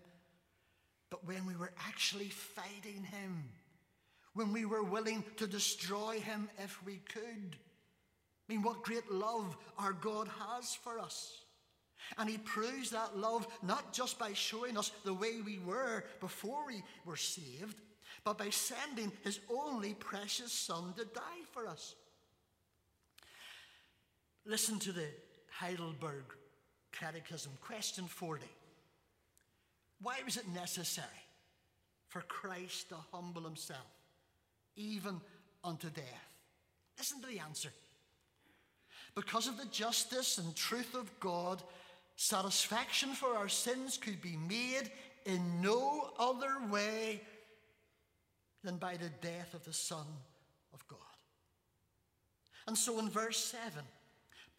but 1.10 1.26
when 1.26 1.46
we 1.46 1.56
were 1.56 1.72
actually 1.86 2.28
fighting 2.28 3.04
Him, 3.04 3.44
when 4.34 4.52
we 4.52 4.64
were 4.64 4.82
willing 4.82 5.24
to 5.36 5.46
destroy 5.46 6.20
Him 6.20 6.48
if 6.58 6.84
we 6.84 6.96
could. 7.12 7.56
I 8.48 8.52
mean, 8.52 8.62
what 8.62 8.82
great 8.82 9.10
love 9.10 9.56
our 9.78 9.92
God 9.92 10.28
has 10.38 10.74
for 10.74 10.98
us. 10.98 11.44
And 12.18 12.28
He 12.28 12.38
proves 12.38 12.90
that 12.90 13.16
love 13.16 13.46
not 13.62 13.92
just 13.92 14.18
by 14.18 14.32
showing 14.32 14.76
us 14.76 14.90
the 15.04 15.14
way 15.14 15.40
we 15.44 15.58
were 15.58 16.04
before 16.20 16.66
we 16.66 16.82
were 17.04 17.16
saved, 17.16 17.76
but 18.24 18.38
by 18.38 18.50
sending 18.50 19.12
His 19.22 19.40
only 19.48 19.94
precious 19.94 20.52
Son 20.52 20.94
to 20.96 21.04
die 21.04 21.42
for 21.52 21.66
us. 21.66 21.94
Listen 24.50 24.80
to 24.80 24.90
the 24.90 25.06
Heidelberg 25.48 26.24
Catechism, 26.90 27.52
question 27.60 28.06
40. 28.06 28.44
Why 30.02 30.16
was 30.24 30.36
it 30.36 30.48
necessary 30.48 31.06
for 32.08 32.22
Christ 32.22 32.88
to 32.88 32.96
humble 33.12 33.42
himself, 33.42 33.86
even 34.74 35.20
unto 35.62 35.88
death? 35.88 36.34
Listen 36.98 37.20
to 37.20 37.28
the 37.28 37.38
answer. 37.38 37.68
Because 39.14 39.46
of 39.46 39.56
the 39.56 39.66
justice 39.66 40.38
and 40.38 40.56
truth 40.56 40.96
of 40.96 41.08
God, 41.20 41.62
satisfaction 42.16 43.10
for 43.10 43.36
our 43.36 43.48
sins 43.48 43.98
could 43.98 44.20
be 44.20 44.36
made 44.48 44.90
in 45.26 45.62
no 45.62 46.10
other 46.18 46.56
way 46.68 47.20
than 48.64 48.78
by 48.78 48.96
the 48.96 49.10
death 49.22 49.54
of 49.54 49.64
the 49.64 49.72
Son 49.72 50.06
of 50.74 50.84
God. 50.88 50.98
And 52.66 52.76
so 52.76 52.98
in 52.98 53.08
verse 53.08 53.38
7, 53.38 53.84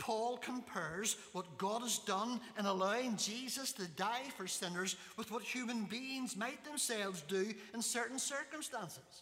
Paul 0.01 0.37
compares 0.37 1.15
what 1.31 1.59
God 1.59 1.83
has 1.83 1.99
done 1.99 2.41
in 2.57 2.65
allowing 2.65 3.17
Jesus 3.17 3.71
to 3.73 3.87
die 3.89 4.23
for 4.35 4.47
sinners 4.47 4.95
with 5.15 5.29
what 5.29 5.43
human 5.43 5.83
beings 5.83 6.35
might 6.35 6.65
themselves 6.65 7.21
do 7.27 7.53
in 7.75 7.83
certain 7.83 8.17
circumstances. 8.17 9.21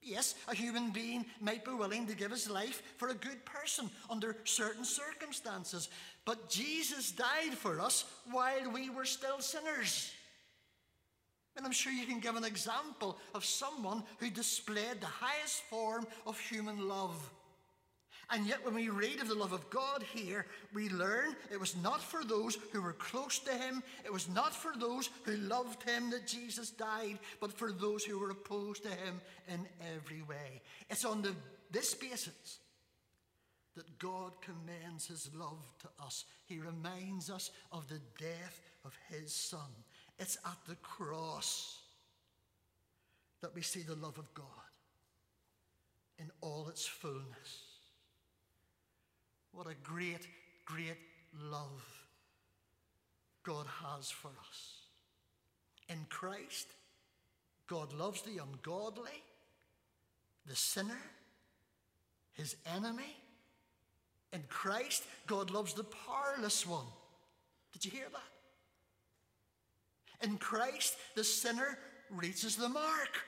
Yes, 0.00 0.36
a 0.48 0.54
human 0.54 0.88
being 0.88 1.26
might 1.38 1.66
be 1.66 1.72
willing 1.72 2.06
to 2.06 2.16
give 2.16 2.30
his 2.30 2.48
life 2.48 2.82
for 2.96 3.08
a 3.08 3.14
good 3.14 3.44
person 3.44 3.90
under 4.08 4.38
certain 4.44 4.86
circumstances, 4.86 5.90
but 6.24 6.48
Jesus 6.48 7.12
died 7.12 7.52
for 7.52 7.78
us 7.78 8.06
while 8.30 8.72
we 8.72 8.88
were 8.88 9.04
still 9.04 9.40
sinners. 9.40 10.10
And 11.58 11.66
I'm 11.66 11.72
sure 11.72 11.92
you 11.92 12.06
can 12.06 12.20
give 12.20 12.36
an 12.36 12.44
example 12.44 13.18
of 13.34 13.44
someone 13.44 14.02
who 14.16 14.30
displayed 14.30 15.02
the 15.02 15.06
highest 15.06 15.60
form 15.64 16.06
of 16.26 16.40
human 16.40 16.88
love. 16.88 17.30
And 18.32 18.46
yet, 18.46 18.64
when 18.64 18.74
we 18.74 18.88
read 18.88 19.20
of 19.20 19.28
the 19.28 19.34
love 19.34 19.52
of 19.52 19.68
God 19.70 20.04
here, 20.14 20.46
we 20.72 20.88
learn 20.88 21.34
it 21.50 21.58
was 21.58 21.76
not 21.76 22.00
for 22.00 22.22
those 22.22 22.56
who 22.72 22.80
were 22.80 22.92
close 22.92 23.40
to 23.40 23.52
Him, 23.52 23.82
it 24.04 24.12
was 24.12 24.28
not 24.28 24.54
for 24.54 24.72
those 24.78 25.10
who 25.24 25.36
loved 25.36 25.82
Him 25.82 26.10
that 26.10 26.28
Jesus 26.28 26.70
died, 26.70 27.18
but 27.40 27.52
for 27.52 27.72
those 27.72 28.04
who 28.04 28.20
were 28.20 28.30
opposed 28.30 28.84
to 28.84 28.88
Him 28.88 29.20
in 29.48 29.66
every 29.96 30.22
way. 30.22 30.62
It's 30.88 31.04
on 31.04 31.22
the, 31.22 31.34
this 31.72 31.94
basis 31.94 32.60
that 33.74 33.98
God 33.98 34.32
commends 34.42 35.08
His 35.08 35.28
love 35.34 35.66
to 35.80 35.88
us. 36.04 36.24
He 36.46 36.58
reminds 36.58 37.30
us 37.30 37.50
of 37.72 37.88
the 37.88 38.00
death 38.16 38.60
of 38.84 38.96
His 39.08 39.32
Son. 39.32 39.70
It's 40.20 40.38
at 40.44 40.58
the 40.68 40.76
cross 40.76 41.80
that 43.42 43.54
we 43.56 43.62
see 43.62 43.82
the 43.82 43.96
love 43.96 44.18
of 44.18 44.32
God 44.34 44.46
in 46.18 46.30
all 46.40 46.68
its 46.68 46.86
fullness. 46.86 47.69
What 49.52 49.66
a 49.66 49.74
great, 49.82 50.26
great 50.64 50.96
love 51.42 51.82
God 53.42 53.66
has 53.84 54.10
for 54.10 54.28
us. 54.28 54.76
In 55.88 56.06
Christ, 56.08 56.68
God 57.66 57.92
loves 57.92 58.22
the 58.22 58.40
ungodly, 58.42 59.22
the 60.46 60.56
sinner, 60.56 61.00
his 62.32 62.56
enemy. 62.74 63.16
In 64.32 64.42
Christ, 64.48 65.02
God 65.26 65.50
loves 65.50 65.74
the 65.74 65.84
powerless 65.84 66.66
one. 66.66 66.86
Did 67.72 67.84
you 67.84 67.90
hear 67.90 68.06
that? 68.12 70.28
In 70.28 70.38
Christ, 70.38 70.96
the 71.16 71.24
sinner 71.24 71.78
reaches 72.10 72.56
the 72.56 72.68
mark. 72.68 73.18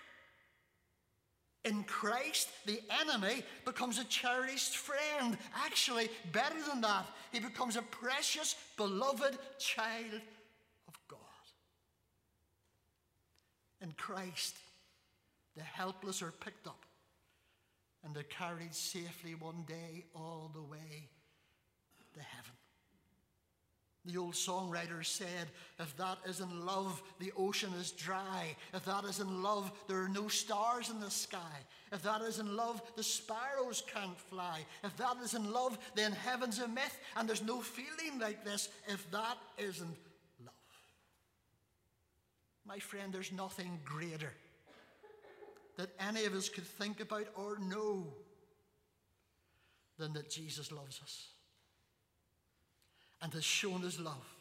In 1.64 1.84
Christ, 1.84 2.48
the 2.66 2.80
enemy 3.00 3.44
becomes 3.64 3.98
a 3.98 4.04
cherished 4.04 4.76
friend. 4.76 5.38
Actually, 5.64 6.08
better 6.32 6.60
than 6.68 6.80
that, 6.80 7.06
he 7.30 7.38
becomes 7.38 7.76
a 7.76 7.82
precious, 7.82 8.56
beloved 8.76 9.38
child 9.58 10.20
of 10.88 10.98
God. 11.06 11.18
In 13.80 13.92
Christ, 13.92 14.56
the 15.56 15.62
helpless 15.62 16.20
are 16.20 16.32
picked 16.32 16.66
up 16.66 16.84
and 18.04 18.14
they're 18.14 18.24
carried 18.24 18.74
safely 18.74 19.34
one 19.34 19.62
day 19.66 20.04
all 20.14 20.50
the 20.52 20.62
way. 20.62 21.08
The 24.04 24.16
old 24.16 24.34
songwriter 24.34 25.04
said, 25.04 25.48
If 25.78 25.96
that 25.96 26.18
isn't 26.28 26.66
love, 26.66 27.00
the 27.20 27.32
ocean 27.36 27.72
is 27.80 27.92
dry. 27.92 28.56
If 28.74 28.84
that 28.86 29.04
isn't 29.04 29.42
love, 29.42 29.70
there 29.86 30.02
are 30.02 30.08
no 30.08 30.26
stars 30.26 30.90
in 30.90 30.98
the 30.98 31.10
sky. 31.10 31.38
If 31.92 32.02
that 32.02 32.20
isn't 32.22 32.52
love, 32.52 32.82
the 32.96 33.02
sparrows 33.04 33.84
can't 33.92 34.18
fly. 34.18 34.64
If 34.82 34.96
that 34.96 35.18
isn't 35.22 35.52
love, 35.52 35.78
then 35.94 36.10
heaven's 36.10 36.58
a 36.58 36.66
myth, 36.66 36.98
and 37.16 37.28
there's 37.28 37.42
no 37.42 37.60
feeling 37.60 38.18
like 38.18 38.44
this 38.44 38.70
if 38.88 39.08
that 39.12 39.38
isn't 39.56 39.96
love. 40.44 40.54
My 42.66 42.80
friend, 42.80 43.12
there's 43.12 43.30
nothing 43.30 43.78
greater 43.84 44.32
that 45.76 45.90
any 46.00 46.24
of 46.24 46.34
us 46.34 46.48
could 46.48 46.66
think 46.66 47.00
about 47.00 47.28
or 47.36 47.56
know 47.58 48.12
than 49.96 50.12
that 50.14 50.28
Jesus 50.28 50.72
loves 50.72 51.00
us 51.04 51.28
and 53.22 53.32
has 53.32 53.44
shown 53.44 53.80
his 53.80 53.98
love 53.98 54.34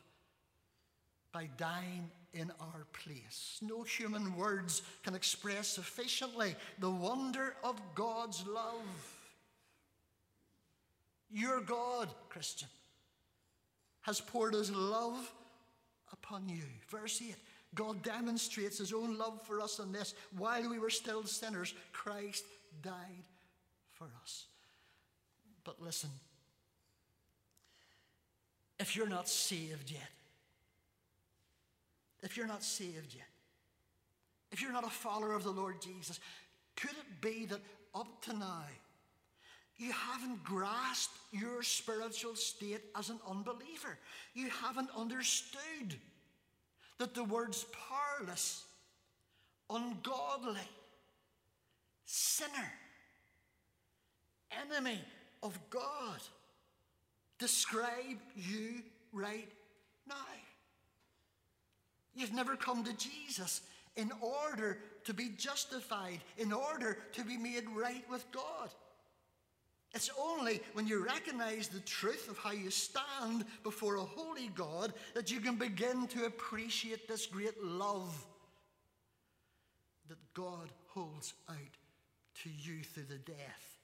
by 1.32 1.48
dying 1.58 2.10
in 2.34 2.52
our 2.60 2.86
place. 3.04 3.60
No 3.62 3.84
human 3.84 4.36
words 4.36 4.82
can 5.04 5.15
express 5.15 5.67
sufficiently 5.67 6.56
the 6.80 6.89
wonder 6.89 7.56
of 7.63 7.80
God's 7.96 8.46
love. 8.48 9.15
Your 11.30 11.62
God, 11.62 12.10
Christian, 12.30 12.67
has 14.02 14.20
poured 14.20 14.54
his 14.54 14.72
love 14.72 15.32
upon 16.12 16.50
you. 16.50 16.63
Verse 16.89 17.22
8 17.22 17.36
God 17.74 18.02
demonstrates 18.04 18.80
his 18.80 18.91
own 18.91 19.17
love 19.17 19.41
for 19.44 19.62
us 19.62 19.80
in 19.80 19.94
this 19.94 20.13
while 20.38 20.70
we 20.70 20.80
were 20.80 20.89
still 20.89 21.24
sinners, 21.24 21.74
Christ 21.94 22.44
died 22.82 23.24
for 23.94 24.08
us. 24.22 24.46
But 25.63 25.82
listen, 25.82 26.10
if 28.82 28.96
you're 28.96 29.08
not 29.08 29.30
saved 29.30 29.91
yet, 29.91 30.10
if 32.24 32.36
you're 32.36 32.48
not 32.48 32.63
saved 32.63 33.13
yet, 33.15 33.28
if 34.52 34.60
you're 34.62 34.74
not 34.74 34.84
a 34.84 34.89
follower 34.89 35.34
of 35.34 35.44
the 35.44 35.52
Lord 35.52 35.80
Jesus, 35.80 36.20
could 36.76 36.89
it 36.89 37.22
be 37.22 37.46
that 37.46 37.62
up 37.94 38.24
to 38.24 38.34
now 38.34 38.63
you 39.78 39.91
haven't 39.91 40.44
grasped 40.44 41.15
your 41.32 41.62
spiritual 41.62 42.36
state 42.36 42.82
as 42.98 43.10
an 43.10 43.20
unbeliever? 43.30 43.98
You 44.34 44.50
haven't 44.50 44.89
understood 44.98 45.96
that 46.98 47.13
the 47.13 47.24
words 47.24 47.65
powerless, 47.88 48.63
ungodly, 49.70 50.60
sinner, 52.06 52.72
enemy 54.52 55.00
of 55.44 55.58
God 55.70 56.20
describe 57.42 58.20
you 58.36 58.84
right 59.12 59.50
now. 60.08 60.16
You've 62.14 62.34
never 62.34 62.56
come 62.56 62.84
to 62.84 62.94
Jesus 62.94 63.62
in 63.96 64.12
order 64.22 64.78
to 65.06 65.14
be 65.14 65.30
justified, 65.38 66.20
in 66.38 66.54
order 66.54 67.00
to 67.14 67.24
be 67.26 67.38
made 67.38 67.66
right 67.76 68.06
with 68.10 68.26
God. 68.32 68.70
It's 69.94 70.12
only 70.18 70.62
when 70.74 70.88
you 70.88 71.04
recognize 71.04 71.68
the 71.68 71.82
truth 71.82 72.30
of 72.30 72.38
how 72.38 72.52
you 72.52 72.70
stand 72.70 73.44
before 73.64 73.96
a 73.96 74.02
holy 74.04 74.50
God 74.56 74.94
that 75.16 75.32
you 75.32 75.42
can 75.42 75.56
begin 75.56 76.08
to 76.08 76.26
appreciate 76.26 77.08
this 77.08 77.26
great 77.26 77.62
love 77.62 78.26
that 80.08 80.34
God 80.34 80.70
holds 80.88 81.34
out 81.50 81.58
to 82.44 82.50
you 82.50 82.84
through 82.84 83.06
the 83.10 83.16
death 83.16 83.80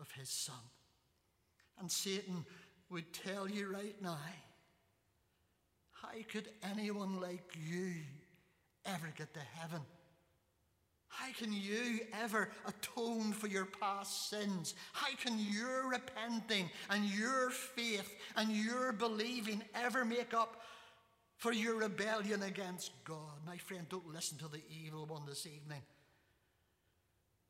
of 0.00 0.10
his 0.10 0.28
Son. 0.28 0.54
And 1.78 1.90
Satan 1.90 2.44
would 2.90 3.12
tell 3.12 3.48
you 3.48 3.72
right 3.72 3.96
now 4.02 4.18
how 5.92 6.08
could 6.30 6.48
anyone 6.62 7.20
like 7.20 7.56
you 7.68 7.92
ever 8.84 9.12
get 9.16 9.32
to 9.34 9.40
heaven? 9.40 9.80
How 11.08 11.32
can 11.32 11.52
you 11.52 12.00
ever 12.22 12.50
atone 12.66 13.32
for 13.32 13.46
your 13.46 13.64
past 13.64 14.28
sins? 14.28 14.74
How 14.92 15.14
can 15.16 15.38
your 15.38 15.88
repenting 15.88 16.70
and 16.90 17.04
your 17.06 17.50
faith 17.50 18.14
and 18.36 18.50
your 18.50 18.92
believing 18.92 19.62
ever 19.74 20.04
make 20.04 20.34
up 20.34 20.62
for 21.36 21.52
your 21.52 21.76
rebellion 21.76 22.42
against 22.42 22.92
God? 23.04 23.40
My 23.46 23.56
friend, 23.56 23.86
don't 23.88 24.12
listen 24.12 24.36
to 24.38 24.48
the 24.48 24.60
evil 24.68 25.06
one 25.06 25.22
this 25.26 25.46
evening. 25.46 25.82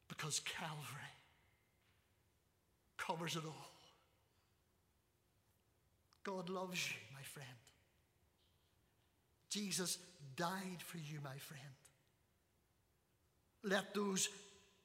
Because 0.08 0.40
Calvary 0.40 1.12
covers 2.96 3.34
it 3.34 3.42
all. 3.44 3.75
God 6.26 6.48
loves 6.48 6.88
you, 6.88 6.96
my 7.14 7.22
friend. 7.22 7.48
Jesus 9.48 9.98
died 10.34 10.80
for 10.80 10.98
you, 10.98 11.20
my 11.22 11.36
friend. 11.38 11.62
Let 13.62 13.94
those 13.94 14.28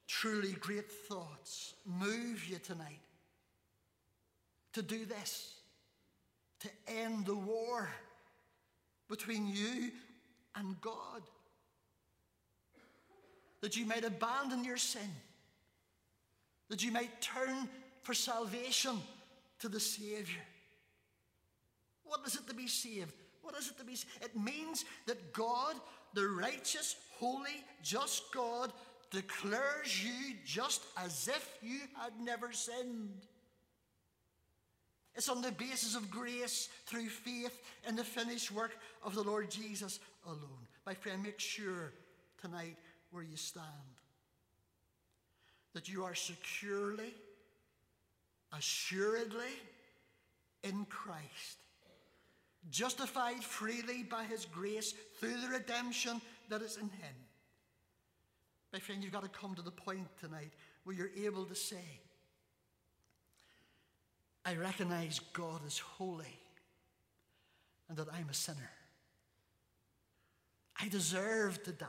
truly 0.08 0.52
great 0.52 0.92
thoughts 0.92 1.74
move 1.84 2.46
you 2.48 2.60
tonight 2.60 3.00
to 4.74 4.84
do 4.84 5.04
this, 5.04 5.56
to 6.60 6.70
end 6.88 7.26
the 7.26 7.36
war 7.36 7.90
between 9.10 9.48
you 9.48 9.90
and 10.56 10.80
God. 10.80 11.24
That 13.62 13.76
you 13.76 13.88
might 13.88 14.06
abandon 14.06 14.64
your 14.64 14.78
sin, 14.78 15.10
that 16.70 16.84
you 16.84 16.92
might 16.92 17.20
turn 17.20 17.68
for 18.04 18.14
salvation 18.14 19.02
to 19.60 19.70
the 19.70 19.80
Savior. 19.80 20.42
What 22.12 22.28
is 22.28 22.36
it 22.36 22.46
to 22.50 22.54
be 22.54 22.68
saved? 22.68 23.14
What 23.42 23.58
is 23.58 23.70
it 23.70 23.78
to 23.78 23.86
be 23.86 23.96
saved? 23.96 24.12
It 24.22 24.38
means 24.38 24.84
that 25.08 25.32
God, 25.32 25.76
the 26.14 26.28
righteous, 26.28 26.98
holy, 27.18 27.64
just 27.82 28.34
God, 28.34 28.74
declares 29.12 30.04
you 30.04 30.36
just 30.46 30.84
as 30.98 31.30
if 31.30 31.58
you 31.62 31.80
had 31.96 32.12
never 32.22 32.52
sinned. 32.52 33.14
It's 35.16 35.30
on 35.30 35.42
the 35.42 35.54
basis 35.54 35.96
of 35.96 36.12
grace 36.12 36.68
through 36.86 37.08
faith 37.08 37.58
in 37.88 37.96
the 37.96 38.04
finished 38.04 38.52
work 38.52 38.76
of 39.06 39.16
the 39.16 39.24
Lord 39.24 39.50
Jesus 39.50 40.02
alone. 40.26 40.68
My 40.86 40.94
friend, 40.94 41.24
make 41.24 41.40
sure 41.40 41.94
tonight 42.42 42.76
where 43.12 43.24
you 43.24 43.38
stand 43.38 43.66
that 45.74 45.88
you 45.88 46.04
are 46.04 46.16
securely, 46.16 47.14
assuredly 48.52 49.54
in 50.64 50.84
Christ 50.90 51.60
justified 52.70 53.44
freely 53.44 54.04
by 54.04 54.24
his 54.24 54.46
grace 54.46 54.94
through 55.20 55.38
the 55.42 55.48
redemption 55.48 56.22
that 56.50 56.62
is 56.62 56.78
in 56.78 56.84
him. 56.84 57.16
My 58.72 58.80
friend, 58.80 59.04
you've 59.04 59.14
got 59.14 59.24
to 59.24 59.30
come 59.30 59.56
to 59.56 59.62
the 59.62 59.72
point 59.72 60.08
tonight 60.20 60.52
where 60.84 60.96
you're 60.96 61.12
able 61.26 61.46
to 61.46 61.56
say, 61.56 62.02
I 64.46 64.56
recognize 64.56 65.20
God 65.34 65.62
is 65.68 65.80
holy 65.80 66.40
and 67.90 67.98
that 67.98 68.08
I'm 68.14 68.30
a 68.30 68.34
sinner. 68.34 68.72
I 70.80 70.88
deserve 70.88 71.62
to 71.64 71.72
die. 71.72 71.88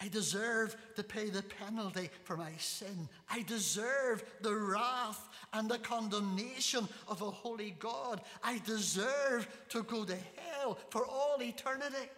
I 0.00 0.08
deserve 0.08 0.76
to 0.96 1.04
pay 1.04 1.28
the 1.28 1.42
penalty 1.42 2.08
for 2.24 2.36
my 2.36 2.52
sin. 2.56 3.08
I 3.28 3.42
deserve 3.42 4.24
the 4.40 4.54
wrath 4.54 5.28
and 5.52 5.68
the 5.68 5.78
condemnation 5.78 6.88
of 7.06 7.20
a 7.20 7.30
holy 7.30 7.76
God. 7.78 8.22
I 8.42 8.60
deserve 8.64 9.46
to 9.68 9.82
go 9.82 10.04
to 10.04 10.16
hell 10.36 10.78
for 10.88 11.04
all 11.04 11.42
eternity. 11.42 12.08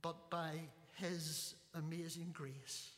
But 0.00 0.30
by 0.30 0.52
His 0.94 1.54
amazing 1.74 2.30
grace, 2.32 2.88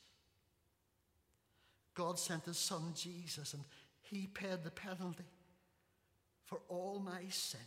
God 1.94 2.16
sent 2.18 2.44
His 2.44 2.58
Son 2.58 2.92
Jesus, 2.94 3.54
and 3.54 3.64
He 4.02 4.28
paid 4.28 4.62
the 4.62 4.70
penalty 4.70 5.24
for 6.46 6.60
all 6.68 7.02
my 7.04 7.22
sin. 7.28 7.60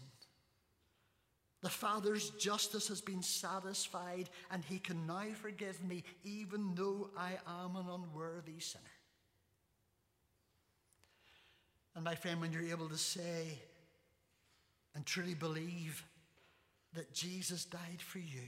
The 1.62 1.70
Father's 1.70 2.30
justice 2.32 2.88
has 2.90 3.02
been 3.02 3.24
satisfied, 3.24 4.30
and 4.52 4.64
He 4.64 4.78
can 4.78 5.08
now 5.08 5.26
forgive 5.34 5.84
me, 5.84 6.04
even 6.24 6.76
though 6.76 7.10
I 7.18 7.32
am 7.64 7.76
an 7.76 7.88
unworthy 7.90 8.60
sinner. 8.60 8.84
And 11.96 12.04
my 12.04 12.14
friend, 12.14 12.40
when 12.40 12.54
you're 12.54 12.70
able 12.70 12.90
to 12.90 12.98
say 12.98 13.60
and 14.94 15.04
truly 15.04 15.34
believe 15.34 16.06
that 16.94 17.12
Jesus 17.12 17.66
died 17.66 18.02
for 18.02 18.20
you, 18.20 18.44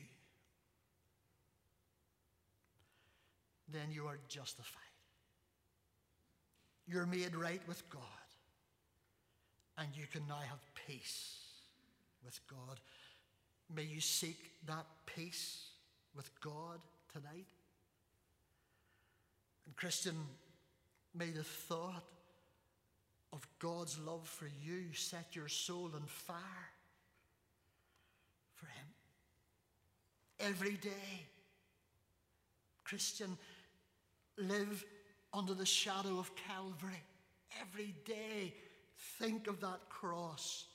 then 3.71 3.91
you 3.91 4.05
are 4.05 4.19
justified. 4.27 4.83
You're 6.87 7.07
made 7.07 7.35
right 7.35 7.61
with 7.67 7.87
God, 7.89 8.01
and 9.79 9.87
you 9.95 10.05
can 10.11 10.27
now 10.27 10.41
have 10.47 10.59
peace 10.87 11.48
with 12.23 12.39
God. 12.47 12.79
May 13.73 13.83
you 13.83 14.01
seek 14.01 14.51
that 14.65 14.85
peace 15.05 15.67
with 16.15 16.29
God 16.41 16.79
tonight. 17.13 17.45
And, 19.65 19.75
Christian, 19.75 20.15
may 21.13 21.29
the 21.29 21.43
thought 21.43 22.03
of 23.31 23.47
God's 23.59 23.99
love 23.99 24.27
for 24.27 24.49
you 24.63 24.93
set 24.93 25.35
your 25.35 25.47
soul 25.47 25.91
on 25.93 26.03
fire 26.07 26.69
for 28.55 28.65
Him. 28.65 28.87
Every 30.39 30.77
day, 30.77 31.27
Christian, 32.83 33.37
live 34.37 34.83
under 35.33 35.53
the 35.53 35.65
shadow 35.65 36.17
of 36.17 36.31
Calvary. 36.35 37.03
Every 37.61 37.93
day, 38.05 38.53
think 39.19 39.47
of 39.47 39.59
that 39.61 39.89
cross 39.89 40.65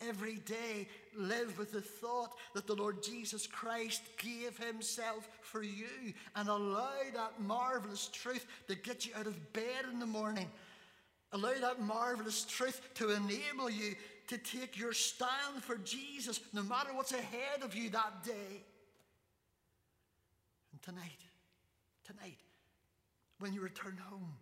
Every 0.00 0.36
day, 0.36 0.88
live 1.16 1.58
with 1.58 1.72
the 1.72 1.80
thought 1.80 2.36
that 2.54 2.66
the 2.66 2.74
Lord 2.74 3.02
Jesus 3.02 3.46
Christ 3.46 4.02
gave 4.18 4.58
himself 4.58 5.26
for 5.40 5.62
you 5.62 6.12
and 6.34 6.48
allow 6.48 6.90
that 7.14 7.40
marvelous 7.40 8.08
truth 8.08 8.46
to 8.68 8.74
get 8.74 9.06
you 9.06 9.12
out 9.16 9.26
of 9.26 9.52
bed 9.54 9.86
in 9.90 9.98
the 9.98 10.06
morning. 10.06 10.50
Allow 11.32 11.54
that 11.60 11.80
marvelous 11.80 12.44
truth 12.44 12.80
to 12.94 13.10
enable 13.10 13.70
you 13.70 13.94
to 14.28 14.36
take 14.36 14.78
your 14.78 14.92
stand 14.92 15.62
for 15.62 15.76
Jesus 15.78 16.40
no 16.52 16.62
matter 16.62 16.90
what's 16.92 17.12
ahead 17.12 17.62
of 17.62 17.74
you 17.74 17.88
that 17.90 18.22
day. 18.22 18.62
And 20.72 20.82
tonight, 20.82 21.24
tonight, 22.04 22.38
when 23.38 23.54
you 23.54 23.62
return 23.62 23.98
home 24.10 24.34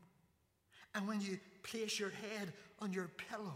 and 0.95 1.07
when 1.07 1.21
you 1.21 1.39
place 1.63 1.99
your 1.99 2.11
head 2.11 2.53
on 2.81 2.93
your 2.93 3.09
pillow, 3.31 3.55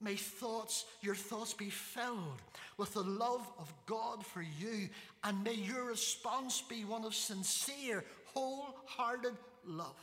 May 0.00 0.16
thoughts, 0.16 0.84
your 1.00 1.14
thoughts 1.14 1.54
be 1.54 1.70
filled 1.70 2.42
with 2.76 2.92
the 2.94 3.02
love 3.02 3.46
of 3.58 3.72
God 3.86 4.24
for 4.24 4.42
you, 4.42 4.88
and 5.22 5.42
may 5.42 5.54
your 5.54 5.84
response 5.84 6.62
be 6.68 6.84
one 6.84 7.04
of 7.04 7.14
sincere, 7.14 8.04
wholehearted 8.34 9.34
love 9.66 9.96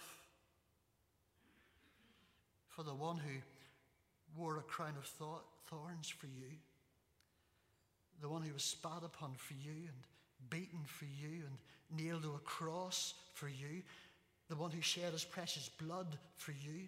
for 2.69 2.83
the 2.83 2.95
one 2.95 3.17
who 3.17 3.33
wore 4.35 4.57
a 4.57 4.63
crown 4.63 4.93
of 4.97 5.05
thorns 5.69 6.09
for 6.09 6.25
you, 6.25 6.57
the 8.21 8.29
one 8.29 8.41
who 8.41 8.53
was 8.53 8.63
spat 8.63 9.03
upon 9.03 9.33
for 9.35 9.53
you 9.53 9.71
and 9.71 10.49
beaten 10.49 10.79
for 10.85 11.05
you 11.05 11.43
and 11.45 11.99
nailed 11.99 12.23
to 12.23 12.29
a 12.29 12.39
cross 12.39 13.13
for 13.33 13.49
you, 13.49 13.83
the 14.49 14.55
one 14.55 14.71
who 14.71 14.81
shed 14.81 15.11
his 15.11 15.23
precious 15.23 15.69
blood 15.69 16.17
for 16.37 16.51
you, 16.51 16.87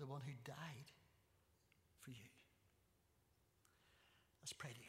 the 0.00 0.06
one 0.06 0.20
who 0.26 0.32
died 0.44 0.56
for 2.00 2.10
you. 2.10 2.16
Let's 4.46 4.52
pray 4.52 4.70
together. 4.70 4.85